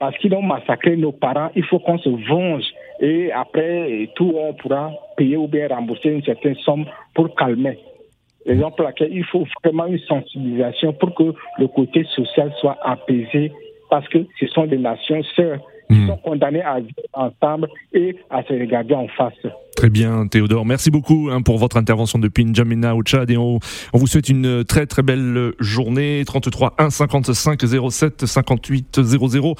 parce 0.00 0.16
qu'ils 0.16 0.34
ont 0.34 0.42
massacré 0.42 0.96
nos 0.96 1.12
parents, 1.12 1.50
il 1.54 1.64
faut 1.64 1.78
qu'on 1.78 1.98
se 1.98 2.08
venge. 2.08 2.64
Et 3.00 3.30
après, 3.30 4.08
tout, 4.16 4.32
on 4.34 4.54
pourra 4.54 4.92
payer 5.16 5.36
ou 5.36 5.46
bien 5.46 5.68
rembourser 5.68 6.08
une 6.08 6.24
certaine 6.24 6.56
somme 6.56 6.86
pour 7.14 7.34
calmer. 7.36 7.78
Raison 8.46 8.70
pour 8.70 8.86
laquelle 8.86 9.12
il 9.12 9.24
faut 9.26 9.46
vraiment 9.62 9.86
une 9.86 9.98
sensibilisation 9.98 10.94
pour 10.94 11.14
que 11.14 11.34
le 11.58 11.68
côté 11.68 12.04
social 12.16 12.50
soit 12.60 12.78
apaisé, 12.82 13.52
parce 13.90 14.08
que 14.08 14.26
ce 14.40 14.46
sont 14.46 14.64
des 14.66 14.78
nations 14.78 15.22
sœurs 15.36 15.60
qui 15.90 15.98
hmm. 15.98 16.06
sont 16.06 16.16
condamnées 16.18 16.62
à 16.62 16.78
vivre 16.78 16.94
ensemble 17.12 17.68
et 17.92 18.16
à 18.30 18.42
se 18.44 18.52
regarder 18.52 18.94
en 18.94 19.08
face. 19.08 19.34
Très 19.76 19.90
bien, 19.90 20.26
Théodore. 20.26 20.64
Merci 20.64 20.90
beaucoup 20.90 21.30
hein, 21.30 21.42
pour 21.42 21.58
votre 21.58 21.76
intervention 21.76 22.18
depuis 22.18 22.44
N'Djamena 22.44 22.94
au 22.94 23.02
Tchad 23.02 23.30
et 23.30 23.36
on, 23.36 23.58
vous 23.92 24.06
souhaite 24.06 24.28
une 24.28 24.64
très 24.64 24.86
très 24.86 25.02
belle 25.02 25.52
journée. 25.58 26.22
33 26.24 26.74
1 26.78 26.90
55 26.90 27.60
07 27.90 28.26
58 28.26 29.02
00. 29.02 29.54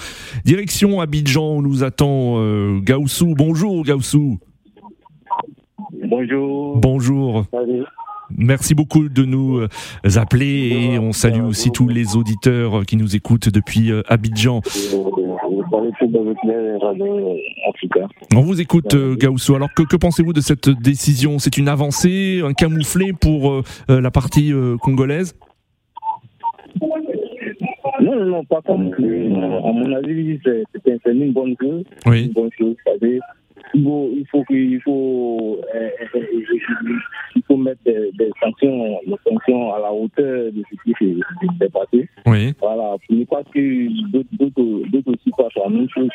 Direction 0.44 1.00
Abidjan 1.00 1.56
où 1.56 1.62
nous 1.62 1.82
attend 1.82 2.34
euh, 2.36 2.80
Gaussou. 2.80 3.34
Bonjour 3.36 3.84
Gaussou. 3.84 4.38
Bonjour. 6.04 6.76
Bonjour. 6.76 7.46
Merci 8.36 8.74
beaucoup 8.74 9.08
de 9.08 9.24
nous 9.24 9.58
euh, 9.58 9.68
appeler 10.16 10.92
et 10.92 10.98
on 11.00 11.12
salue 11.12 11.42
aussi 11.42 11.72
tous 11.72 11.88
les 11.88 12.14
auditeurs 12.14 12.86
qui 12.86 12.96
nous 12.96 13.16
écoutent 13.16 13.48
depuis 13.48 13.90
euh, 15.72 16.78
Abidjan. 17.68 18.08
On 18.34 18.40
vous 18.40 18.60
écoute, 18.60 18.94
euh. 18.94 19.16
Alors, 19.54 19.72
que, 19.74 19.96
pensez-vous 19.96 20.32
de 20.32 20.40
cette 20.40 20.68
décision? 20.68 21.38
C'est 21.38 21.56
une 21.56 21.68
avancée, 21.68 22.40
un 22.44 22.52
camouflet 22.52 23.12
pour 23.12 23.50
euh, 23.50 23.62
euh, 23.90 24.00
la 24.00 24.10
partie 24.10 24.52
congolaise? 24.80 25.36
Non, 28.00 28.16
non, 28.16 28.24
non, 28.24 28.44
pas 28.44 28.62
comme 28.62 28.92
À 28.92 29.72
mon 29.72 29.92
avis, 29.92 30.38
c'est 30.44 30.64
une 31.06 31.32
bonne 31.32 31.54
chose. 31.60 31.84
Oui. 32.06 32.26
Une 32.26 32.32
bonne 32.32 32.50
chose. 32.58 32.76
Il 33.72 33.84
faut, 33.84 34.10
il 34.12 34.26
faut, 34.26 34.44
il 34.50 34.80
faut, 34.82 35.60
il 37.36 37.42
faut 37.46 37.56
mettre 37.56 37.80
des, 37.84 38.30
sanctions, 38.42 38.98
des 39.06 39.14
sanctions 39.28 39.74
à 39.74 39.78
la 39.78 39.92
hauteur 39.92 40.52
de 40.52 40.62
ce 40.70 40.92
qui 40.92 40.94
s'est 40.98 41.68
passé. 41.68 42.08
Oui. 42.26 42.52
Voilà. 42.60 42.96
Je 43.08 43.24
crois 43.24 43.42
que 43.44 44.10
d'autres 44.10 45.12
aussi 45.12 45.30
passent 45.36 45.54
la 45.54 45.68
même 45.68 45.88
chose. 45.88 46.10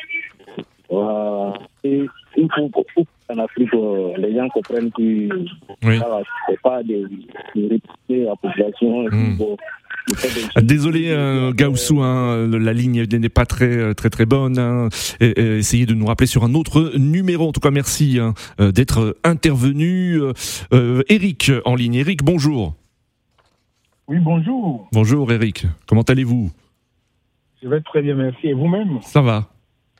Voilà. 0.90 1.54
Et 1.82 2.04
il 2.36 2.48
faut, 2.54 2.68
qu'en 2.68 3.38
Afrique, 3.38 3.72
les 4.18 4.34
gens 4.34 4.48
comprennent 4.50 4.90
que 4.92 5.28
oui. 5.82 6.00
c'est 6.48 6.60
pas 6.60 6.82
de, 6.82 7.08
de 7.54 7.80
la 8.24 8.36
population. 8.36 9.04
Mm. 9.04 9.38
Désolé, 10.60 11.08
euh, 11.08 11.52
Gaussou, 11.52 12.00
hein, 12.00 12.46
la 12.46 12.72
ligne 12.72 13.04
n'est 13.04 13.28
pas 13.28 13.46
très 13.46 13.94
très 13.94 14.10
très 14.10 14.26
bonne. 14.26 14.58
Hein. 14.58 14.88
essayez 15.20 15.86
de 15.86 15.94
nous 15.94 16.06
rappeler 16.06 16.26
sur 16.26 16.44
un 16.44 16.54
autre 16.54 16.92
numéro. 16.96 17.48
En 17.48 17.52
tout 17.52 17.60
cas, 17.60 17.70
merci 17.70 18.18
hein, 18.20 18.34
euh, 18.60 18.72
d'être 18.72 19.16
intervenu. 19.24 20.20
Euh, 20.72 21.02
Eric 21.08 21.50
en 21.64 21.74
ligne. 21.74 21.94
Eric, 21.94 22.22
bonjour. 22.22 22.74
Oui, 24.08 24.18
bonjour. 24.20 24.88
Bonjour, 24.92 25.32
Eric. 25.32 25.66
Comment 25.86 26.02
allez-vous? 26.02 26.50
Je 27.62 27.68
vais 27.68 27.80
très 27.80 28.02
bien, 28.02 28.14
merci. 28.14 28.46
Et 28.48 28.54
vous-même? 28.54 29.00
Ça 29.02 29.20
va. 29.20 29.50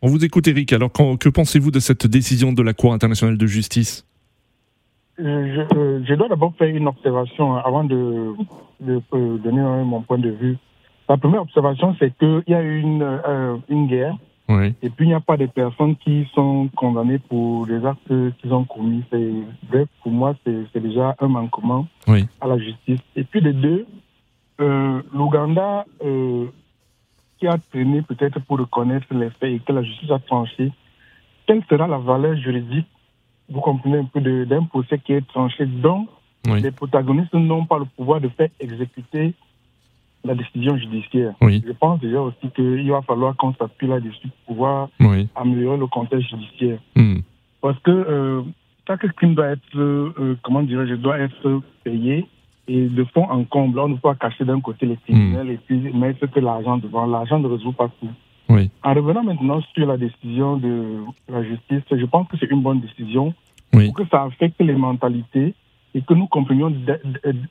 On 0.03 0.09
vous 0.09 0.25
écoute, 0.25 0.47
Eric. 0.47 0.73
Alors, 0.73 0.93
que 0.93 1.29
pensez-vous 1.29 1.73
de 1.73 1.81
cette 1.81 2.07
décision 2.07 2.53
de 2.53 2.63
la 2.63 2.75
Cour 2.75 2.93
internationale 2.93 3.37
de 3.37 3.47
justice? 3.47 4.07
Je, 5.19 6.03
je, 6.07 6.15
dois 6.15 6.29
d'abord 6.29 6.55
faire 6.59 6.69
une 6.69 6.89
observation 6.89 7.57
avant 7.57 7.85
de, 7.85 8.35
de, 8.81 9.01
donner 9.11 9.63
mon 9.85 10.03
point 10.03 10.19
de 10.19 10.31
vue. 10.31 10.57
La 11.09 11.17
première 11.17 11.43
observation, 11.43 11.95
c'est 11.99 12.17
qu'il 12.19 12.43
y 12.49 12.55
a 12.55 12.63
une, 12.63 13.03
euh, 13.03 13.57
une 13.69 13.87
guerre 13.87 14.17
oui. 14.49 14.75
et 14.83 14.91
puis 14.91 15.07
il 15.07 15.09
n'y 15.09 15.15
a 15.15 15.21
pas 15.21 15.37
de 15.37 15.47
personnes 15.47 15.97
qui 15.97 16.29
sont 16.33 16.69
condamnées 16.77 17.19
pour 17.19 17.67
les 17.67 17.85
actes 17.85 18.13
qu'ils 18.39 18.53
ont 18.53 18.65
commis. 18.65 19.03
Bref, 19.69 19.89
pour 20.03 20.13
moi, 20.13 20.35
c'est 20.45 20.81
déjà 20.81 21.17
un 21.21 21.29
manquement 21.29 21.87
oui. 22.07 22.27
à 22.41 22.47
la 22.47 22.59
justice. 22.59 23.01
Et 23.17 23.25
puis 23.25 23.41
les 23.41 23.53
deux, 23.53 23.87
euh, 24.61 25.03
l'Ouganda, 25.13 25.85
euh, 26.05 26.47
qui 27.39 27.47
a 27.47 27.59
traîné 27.71 28.03
peut-être 28.03 28.41
pour 28.41 28.59
reconnaître 28.59 29.07
les 29.13 29.31
faits 29.31 29.51
et 29.51 29.59
que 29.59 29.73
la 29.73 29.83
justice 29.83 30.11
a 30.11 30.19
tranché, 30.19 30.73
quelle 31.47 31.63
sera 31.69 31.87
la 31.87 31.99
valeur 31.99 32.37
juridique 32.37 32.87
vous 33.49 33.61
comprenez 33.61 33.99
un 33.99 34.05
peu 34.05 34.21
d'un 34.21 34.65
procès 34.65 34.99
qui 34.99 35.13
est 35.13 35.27
tranché, 35.29 35.67
dont 35.67 36.07
les 36.55 36.71
protagonistes 36.71 37.35
n'ont 37.35 37.67
pas 37.67 37.79
le 37.79 37.85
pouvoir 37.85 38.21
de 38.21 38.29
faire 38.29 38.49
exécuter 38.61 39.35
la 40.25 40.35
décision 40.35 40.77
judiciaire. 40.77 41.35
Je 41.41 41.73
pense 41.73 42.01
déjà 42.01 42.21
aussi 42.21 42.49
qu'il 42.55 42.91
va 42.91 43.03
falloir 43.03 43.37
qu'on 43.37 43.55
s'appuie 43.55 43.87
là-dessus 43.87 44.29
pour 44.47 44.57
pouvoir 44.57 44.89
améliorer 45.35 45.79
le 45.79 45.87
contexte 45.87 46.29
judiciaire. 46.31 46.79
Hmm. 46.95 47.19
Parce 47.61 47.79
que 47.81 47.91
euh, 47.91 48.43
chaque 48.87 49.07
crime 49.15 49.35
doit 49.35 49.49
être, 49.49 49.77
euh, 49.77 50.37
comment 50.43 50.63
dirais-je, 50.63 50.95
doit 50.95 51.19
être 51.19 51.63
payé 51.85 52.27
et 52.69 52.87
de 52.87 53.05
fond 53.05 53.29
en 53.31 53.45
comble. 53.45 53.79
On 53.79 53.89
ne 53.89 53.95
peut 53.95 54.01
pas 54.01 54.15
cacher 54.15 54.45
d'un 54.45 54.61
côté 54.61 54.87
les 54.87 54.97
criminels 54.97 55.47
hmm. 55.47 55.51
et 55.51 55.61
puis 55.67 55.93
mettre 55.93 56.27
que 56.27 56.41
l'argent 56.41 56.77
devant. 56.79 57.07
L'argent 57.07 57.39
ne 57.39 57.49
résout 57.49 57.73
pas 57.73 57.89
tout. 58.01 58.11
En 58.49 58.95
revenant 58.95 59.25
maintenant 59.25 59.61
sur 59.75 59.87
la 59.87 59.97
décision 59.97 60.57
de 60.57 61.05
la 61.29 61.43
justice, 61.43 61.83
je 61.91 62.05
pense 62.07 62.29
que 62.29 62.37
c'est 62.39 62.51
une 62.51 62.63
bonne 62.63 62.81
décision 62.81 63.35
pour 63.73 63.95
que 63.95 64.07
ça 64.11 64.23
affecte 64.25 64.61
les 64.61 64.75
mentalités 64.75 65.55
et 65.95 66.03
que 66.03 66.15
nous 66.15 66.27
comprenions 66.27 66.73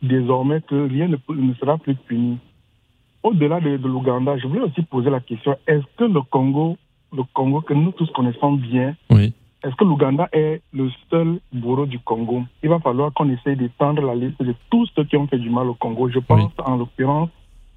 désormais 0.01 0.62
que 0.62 0.88
rien 0.88 1.08
ne, 1.08 1.53
sera 1.55 1.77
plus 1.77 1.95
puni. 1.95 2.38
Au-delà 3.23 3.60
de, 3.60 3.75
l'Ouganda, 3.88 4.38
je 4.38 4.47
voulais 4.47 4.62
aussi 4.62 4.84
poser 4.84 5.10
la 5.10 5.19
question 5.19 5.55
est-ce 5.67 5.86
que 5.97 6.03
le 6.03 6.21
Congo, 6.21 6.77
le 7.12 7.23
Congo 7.34 7.62
que 7.62 7.73
nous 7.73 7.91
tous 7.91 8.10
connaissons 8.12 8.53
bien, 8.53 8.95
est-ce 9.12 9.75
que 9.75 9.84
l'Ouganda 9.84 10.29
est 10.31 10.62
le 10.73 10.91
seul 11.10 11.39
bourreau 11.51 11.88
du 11.88 11.97
Congo? 11.99 12.43
Il 12.62 12.69
va 12.69 12.79
falloir 12.79 13.12
qu'on 13.13 13.29
essaye 13.29 13.55
d'étendre 13.55 14.03
la 14.03 14.13
liste 14.13 14.41
de 14.41 14.53
tous 14.69 14.88
ceux 14.95 15.05
qui 15.05 15.17
ont 15.17 15.25
fait 15.25 15.39
du 15.39 15.49
mal 15.49 15.67
au 15.67 15.73
Congo. 15.73 16.08
Je 16.10 16.19
pense 16.19 16.51
en 16.63 16.77
l'occurrence 16.77 17.29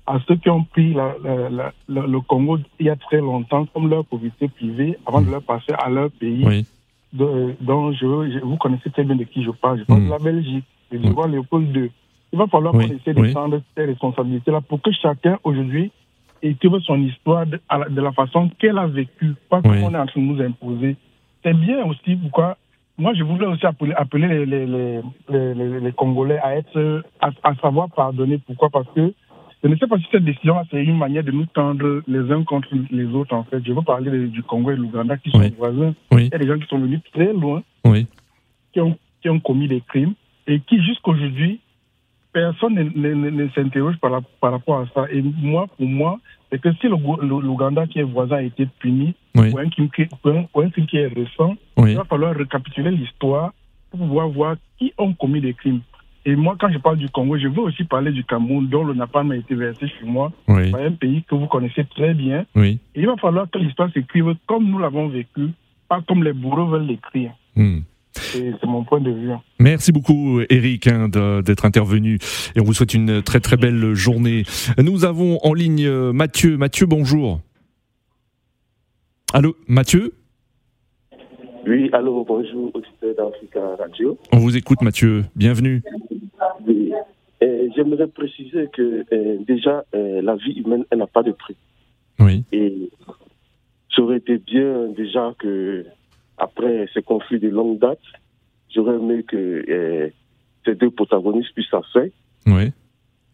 à 0.09 0.18
ceux 0.27 0.37
qui 0.37 0.49
ont 0.49 0.64
pris 0.64 0.94
le 0.94 2.18
Congo 2.21 2.59
il 2.81 2.87
y 2.87 2.90
a 2.90 2.97
très 2.97 3.18
longtemps 3.18 3.66
comme 3.66 3.90
leur 3.90 4.07
propriété 4.07 4.49
privée 4.49 4.99
avant 5.07 5.21
de 5.21 5.31
leur 5.31 5.42
passer 5.42 5.73
à 5.79 5.90
leur 5.90 6.11
pays. 6.11 6.66
dont 7.12 7.92
je, 7.92 8.40
vous 8.42 8.57
connaissez 8.57 8.90
très 8.90 9.05
bien 9.05 9.16
de 9.16 9.25
qui 9.25 9.44
je 9.44 9.51
parle. 9.51 9.81
Je 9.81 9.85
parle 9.85 10.01
de 10.01 10.07
mm. 10.07 10.11
la 10.11 10.18
Belgique, 10.18 10.64
de 10.90 10.99
l'Ivoire, 10.99 11.29
Léopold 11.29 11.77
II. 11.77 11.90
Il 12.33 12.38
va 12.38 12.47
falloir 12.47 12.73
qu'on 12.73 12.81
essaie 12.81 13.12
de 13.12 13.33
prendre 13.33 13.61
ces 13.77 13.85
responsabilités-là 13.85 14.62
pour 14.62 14.81
que 14.81 14.90
chacun 14.92 15.38
aujourd'hui 15.44 15.90
écrive 16.40 16.79
son 16.81 17.01
histoire 17.03 17.44
de, 17.47 17.61
la 18.01 18.12
façon 18.12 18.51
qu'elle 18.59 18.79
a 18.79 18.87
vécu, 18.87 19.35
pas 19.51 19.61
comme 19.61 19.83
on 19.83 19.92
est 19.92 19.99
en 19.99 20.07
train 20.07 20.21
de 20.21 20.27
nous 20.27 20.40
imposer. 20.40 20.97
C'est 21.42 21.55
bien 21.55 21.85
aussi 21.85 22.16
pourquoi 22.16 22.57
moi, 23.01 23.14
je 23.14 23.23
voulais 23.23 23.47
aussi 23.47 23.64
appeler, 23.64 23.92
appeler 23.94 24.44
les, 24.44 24.66
les, 24.66 25.01
les, 25.29 25.81
les, 25.81 25.92
Congolais 25.92 26.40
à 26.40 26.57
être, 26.57 27.05
à, 27.21 27.31
à, 27.44 27.55
savoir 27.55 27.88
pardonner. 27.90 28.38
Pourquoi? 28.38 28.71
Parce 28.71 28.88
que 28.92 29.14
je 29.62 29.68
ne 29.68 29.77
sais 29.77 29.87
pas 29.87 29.99
si 29.99 30.05
cette 30.12 30.25
décision, 30.25 30.57
c'est 30.71 30.83
une 30.83 30.99
manière 30.99 31.25
de 31.25 31.33
nous 31.33 31.47
tendre 31.47 32.03
les 32.07 32.31
uns 32.33 32.44
contre 32.44 32.68
les 32.90 33.07
autres, 33.07 33.35
en 33.35 33.44
fait. 33.44 33.61
Je 33.64 33.73
veux 33.73 33.83
parler 33.83 34.29
du 34.29 34.42
Congo 34.42 34.71
et 34.71 34.77
de 34.77 34.83
l'Ouganda 34.83 35.16
qui 35.16 35.31
sont 35.31 35.51
voisins. 35.57 35.94
Il 36.12 36.27
y 36.27 36.35
a 36.35 36.38
des 36.38 36.47
gens 36.47 36.59
qui 36.59 36.66
sont 36.68 36.79
venus 36.79 37.01
très 37.12 37.33
loin, 37.33 37.62
qui, 38.73 38.81
ont, 38.81 38.97
qui 39.21 39.29
ont 39.29 39.40
commis 39.40 39.66
des 39.66 39.81
crimes 39.81 40.14
et 40.47 40.61
qui, 40.61 40.81
jusqu'aujourd'hui, 40.83 41.61
personne 42.33 42.75
ne, 42.75 43.49
s'interroge 43.49 43.97
par, 43.97 44.23
par, 44.40 44.53
rapport 44.53 44.81
à 44.81 44.87
ça. 44.94 45.07
Et 45.11 45.23
moi, 45.23 45.66
pour 45.77 45.87
moi, 45.87 46.21
c'est 46.51 46.61
que 46.61 46.73
si 46.75 46.87
l'Ouganda 46.87 47.87
qui 47.87 47.99
est 47.99 48.05
voisin 48.05 48.37
a 48.37 48.42
été 48.42 48.66
puni 48.79 49.14
pour, 49.33 49.59
un 49.59 49.68
crime 49.68 49.90
qui, 49.90 50.03
est 50.97 51.07
récent, 51.09 51.57
il 51.79 51.97
va 51.97 52.05
falloir 52.05 52.35
récapituler 52.35 52.92
l'histoire 52.92 53.53
pour 53.90 54.01
pouvoir 54.01 54.29
voir 54.29 54.57
qui 54.79 54.92
ont 54.99 55.14
commis 55.14 55.40
des 55.40 55.55
crimes. 55.55 55.81
Et 56.29 56.37
moi, 56.37 56.57
quand 56.61 56.71
je 56.71 56.77
parle 56.77 56.99
du 56.99 57.09
Congo, 57.09 57.38
je 57.38 57.49
veux 57.49 57.62
aussi 57.62 57.85
parler 57.85 58.12
du 58.12 58.23
Cameroun, 58.23 58.69
dont 58.69 58.85
le 58.85 58.93
napalm 58.93 59.31
a 59.31 59.37
été 59.37 59.55
versé 59.55 59.88
chez 59.88 60.05
moi, 60.05 60.31
oui. 60.47 60.75
un 60.75 60.93
pays 60.93 61.23
que 61.23 61.35
vous 61.35 61.47
connaissez 61.47 61.87
très 61.87 62.12
bien. 62.12 62.45
Et 62.55 62.79
il 62.95 63.07
va 63.07 63.17
falloir 63.17 63.49
que 63.51 63.57
l'histoire 63.57 63.91
s'écrive 63.95 64.35
comme 64.47 64.69
nous 64.69 64.79
l'avons 64.79 65.09
vécu, 65.09 65.49
pas 65.88 66.03
comme 66.07 66.23
les 66.23 66.35
bourreaux 66.35 66.67
veulent 66.67 66.87
l'écrire. 66.87 67.31
Hmm. 67.57 67.79
C'est 68.12 68.62
mon 68.67 68.85
point 68.85 69.01
de 69.01 69.11
vue. 69.11 69.31
Merci 69.59 69.91
beaucoup 69.91 70.43
Eric 70.51 70.87
hein, 70.88 71.09
d'être 71.09 71.64
intervenu 71.64 72.19
et 72.55 72.61
on 72.61 72.64
vous 72.64 72.75
souhaite 72.75 72.93
une 72.93 73.23
très 73.23 73.41
très 73.41 73.57
belle 73.57 73.95
journée. 73.95 74.43
Nous 74.77 75.07
avons 75.07 75.38
en 75.43 75.55
ligne 75.55 75.87
euh, 75.87 76.12
Mathieu. 76.12 76.59
Mathieu, 76.59 76.85
bonjour. 76.85 77.41
Allô, 79.33 79.57
Mathieu? 79.67 80.12
Oui, 81.68 81.90
allô, 81.92 82.24
bonjour, 82.24 82.70
auditeur 82.72 83.14
d'Africa 83.14 83.76
Radio. 83.76 84.16
On 84.33 84.38
vous 84.38 84.57
écoute 84.57 84.81
Mathieu, 84.81 85.26
bienvenue. 85.37 85.83
Oui. 86.66 86.92
J'aimerais 87.76 88.07
préciser 88.07 88.68
que 88.72 89.04
euh, 89.12 89.37
déjà, 89.46 89.85
euh, 89.94 90.22
la 90.22 90.37
vie 90.37 90.52
humaine, 90.52 90.87
elle 90.90 91.00
n'a 91.00 91.07
pas 91.07 91.22
de 91.22 91.33
prix. 91.33 91.57
Oui. 92.20 92.42
Et 92.52 92.88
ça 93.94 94.00
aurait 94.00 94.16
été 94.16 94.38
bien 94.38 94.88
déjà 94.96 95.35
que 95.38 95.85
après 96.38 96.88
ces 96.94 97.02
conflits 97.02 97.38
de 97.38 97.50
longue 97.50 97.78
date, 97.78 98.00
j'aurais 98.74 98.94
aimé 98.94 99.22
que 99.24 99.64
euh, 99.68 100.09
ces 100.64 100.74
deux 100.74 100.90
protagonistes 100.90 101.52
puissent 101.52 101.68
s'asseoir 101.70 102.07
oui. 102.46 102.72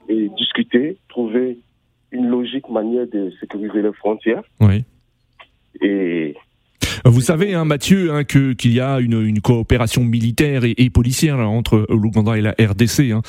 et 0.09 0.29
discuter, 0.31 0.99
trouver 1.09 1.61
une 2.11 2.27
logique 2.27 2.68
manière 2.68 3.07
de 3.07 3.33
sécuriser 3.38 3.81
les 3.81 3.92
frontières. 3.92 4.42
Oui. 4.61 4.85
Et 5.81 6.35
vous 7.05 7.21
savez, 7.21 7.55
hein, 7.55 7.64
Mathieu, 7.64 8.12
hein, 8.12 8.25
que 8.25 8.53
qu'il 8.53 8.73
y 8.73 8.81
a 8.81 8.99
une, 9.01 9.21
une 9.21 9.40
coopération 9.40 10.03
militaire 10.05 10.62
et, 10.64 10.90
policière 10.90 11.38
entre 11.38 11.87
l'Ouganda 11.90 12.37
et 12.38 12.40
la 12.40 12.53
RDC 12.53 13.12
hein, 13.12 13.23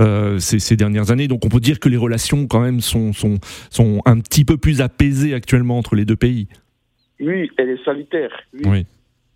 euh, 0.00 0.38
ces, 0.38 0.58
ces, 0.58 0.76
dernières 0.76 1.10
années. 1.10 1.28
Donc, 1.28 1.44
on 1.44 1.48
peut 1.48 1.60
dire 1.60 1.80
que 1.80 1.88
les 1.88 1.96
relations, 1.96 2.46
quand 2.46 2.60
même, 2.60 2.80
sont, 2.80 3.12
sont, 3.12 3.38
sont 3.70 4.00
un 4.06 4.18
petit 4.20 4.44
peu 4.44 4.56
plus 4.56 4.80
apaisées 4.80 5.34
actuellement 5.34 5.78
entre 5.78 5.94
les 5.94 6.04
deux 6.04 6.16
pays. 6.16 6.48
Oui, 7.20 7.50
elle 7.58 7.70
est 7.70 7.84
salutaire. 7.84 8.30
oui 8.64 8.86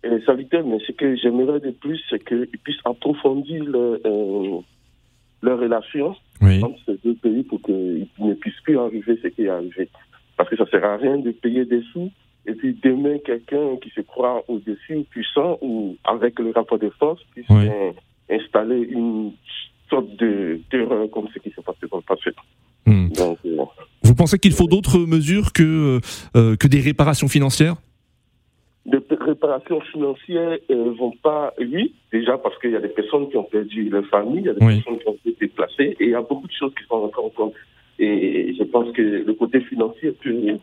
et 0.03 0.21
salutaire, 0.25 0.65
mais 0.65 0.79
ce 0.85 0.91
que 0.91 1.15
j'aimerais 1.15 1.59
de 1.59 1.71
plus, 1.71 2.01
c'est 2.09 2.23
qu'ils 2.23 2.59
puissent 2.63 2.81
approfondir 2.83 3.63
leur, 3.63 3.99
euh, 4.05 4.59
leur 5.41 5.59
relation 5.59 6.15
entre 6.41 6.79
ces 6.85 6.97
deux 7.05 7.15
pays 7.15 7.43
pour 7.43 7.61
qu'ils 7.61 8.07
ne 8.19 8.33
puissent 8.33 8.59
plus 8.63 8.77
arriver 8.77 9.17
ce 9.21 9.27
qui 9.29 9.43
est 9.43 9.49
arrivé. 9.49 9.87
Parce 10.35 10.49
que 10.49 10.57
ça 10.57 10.65
ne 10.65 10.69
sert 10.69 10.83
à 10.83 10.97
rien 10.97 11.17
de 11.17 11.31
payer 11.31 11.63
des 11.63 11.81
sous 11.93 12.11
et 12.45 12.53
puis 12.53 12.77
demain, 12.83 13.17
quelqu'un 13.25 13.77
qui 13.81 13.89
se 13.89 14.01
croit 14.01 14.43
au-dessus, 14.47 15.05
puissant 15.09 15.57
ou 15.61 15.95
avec 16.03 16.39
le 16.39 16.51
rapport 16.51 16.79
de 16.79 16.89
force, 16.89 17.21
puisse 17.31 17.45
installer 18.29 18.81
une 18.89 19.31
sorte 19.89 20.15
de 20.17 20.59
terreur 20.69 21.09
comme 21.11 21.27
ce 21.33 21.39
qui 21.39 21.49
s'est 21.51 21.61
passé 21.61 21.87
dans 21.89 21.97
le 21.97 22.03
passé. 22.03 22.31
Hmm. 22.85 23.09
Donc, 23.09 23.37
euh, 23.45 23.57
Vous 24.03 24.15
pensez 24.15 24.39
qu'il 24.39 24.51
faut 24.51 24.67
d'autres 24.67 24.99
mesures 24.99 25.53
que, 25.53 25.99
euh, 26.35 26.55
que 26.55 26.67
des 26.67 26.81
réparations 26.81 27.27
financières? 27.27 27.75
de 28.85 29.01
réparations 29.21 29.79
financières 29.79 30.57
euh, 30.69 30.93
vont 30.99 31.13
pas, 31.23 31.53
oui, 31.57 31.93
déjà 32.11 32.37
parce 32.37 32.57
qu'il 32.59 32.71
y 32.71 32.75
a 32.75 32.81
des 32.81 32.89
personnes 32.89 33.29
qui 33.29 33.37
ont 33.37 33.43
perdu 33.43 33.89
leur 33.89 34.05
famille, 34.07 34.41
il 34.41 34.45
y 34.45 34.49
a 34.49 34.53
des 34.53 34.59
personnes 34.59 34.99
qui 34.99 35.07
ont 35.07 35.17
été 35.25 35.37
déplacées, 35.39 35.95
et 35.99 36.03
il 36.03 36.09
y 36.09 36.15
a 36.15 36.21
beaucoup 36.21 36.47
de 36.47 36.51
choses 36.51 36.73
qui 36.75 36.85
sont 36.87 36.99
rentrées 36.99 37.21
en 37.21 37.29
compte. 37.29 37.53
Et 37.97 38.53
je 38.57 38.63
pense 38.63 38.91
que 38.91 39.01
le 39.01 39.33
côté 39.35 39.61
financier 39.61 40.11
peut 40.11 40.57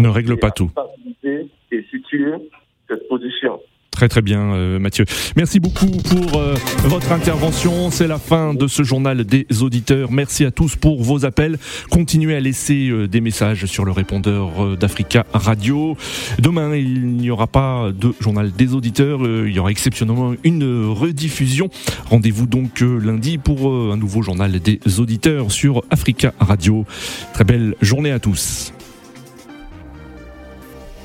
ne 0.00 0.08
règle 0.08 0.38
pas 0.38 0.50
tout. 0.50 0.70
Et 1.24 1.84
situer 1.90 2.32
cette 2.88 3.06
position. 3.08 3.60
Très 3.90 4.08
très 4.08 4.22
bien 4.22 4.54
euh, 4.54 4.78
Mathieu. 4.78 5.04
Merci 5.36 5.60
beaucoup 5.60 5.86
pour 5.86 6.40
euh, 6.40 6.54
votre 6.84 7.12
intervention. 7.12 7.90
C'est 7.90 8.06
la 8.06 8.18
fin 8.18 8.54
de 8.54 8.66
ce 8.66 8.82
journal 8.82 9.24
des 9.24 9.46
auditeurs. 9.62 10.10
Merci 10.10 10.44
à 10.44 10.50
tous 10.50 10.76
pour 10.76 11.02
vos 11.02 11.26
appels. 11.26 11.58
Continuez 11.90 12.34
à 12.34 12.40
laisser 12.40 12.88
euh, 12.88 13.08
des 13.08 13.20
messages 13.20 13.66
sur 13.66 13.84
le 13.84 13.90
répondeur 13.90 14.78
d'Africa 14.78 15.26
Radio. 15.34 15.96
Demain, 16.38 16.74
il 16.76 17.08
n'y 17.08 17.30
aura 17.30 17.46
pas 17.46 17.90
de 17.92 18.14
journal 18.20 18.52
des 18.52 18.74
auditeurs. 18.74 19.20
il 19.22 19.52
y 19.52 19.58
aura 19.58 19.70
exceptionnellement 19.70 20.34
une 20.44 20.86
rediffusion. 20.86 21.68
Rendez-vous 22.06 22.46
donc 22.46 22.80
lundi 22.80 23.38
pour 23.38 23.70
un 23.70 23.96
nouveau 23.96 24.22
journal 24.22 24.60
des 24.60 24.80
auditeurs 24.98 25.50
sur 25.50 25.82
Africa 25.90 26.32
Radio. 26.38 26.86
Très 27.34 27.44
belle 27.44 27.74
journée 27.82 28.12
à 28.12 28.18
tous. 28.18 28.72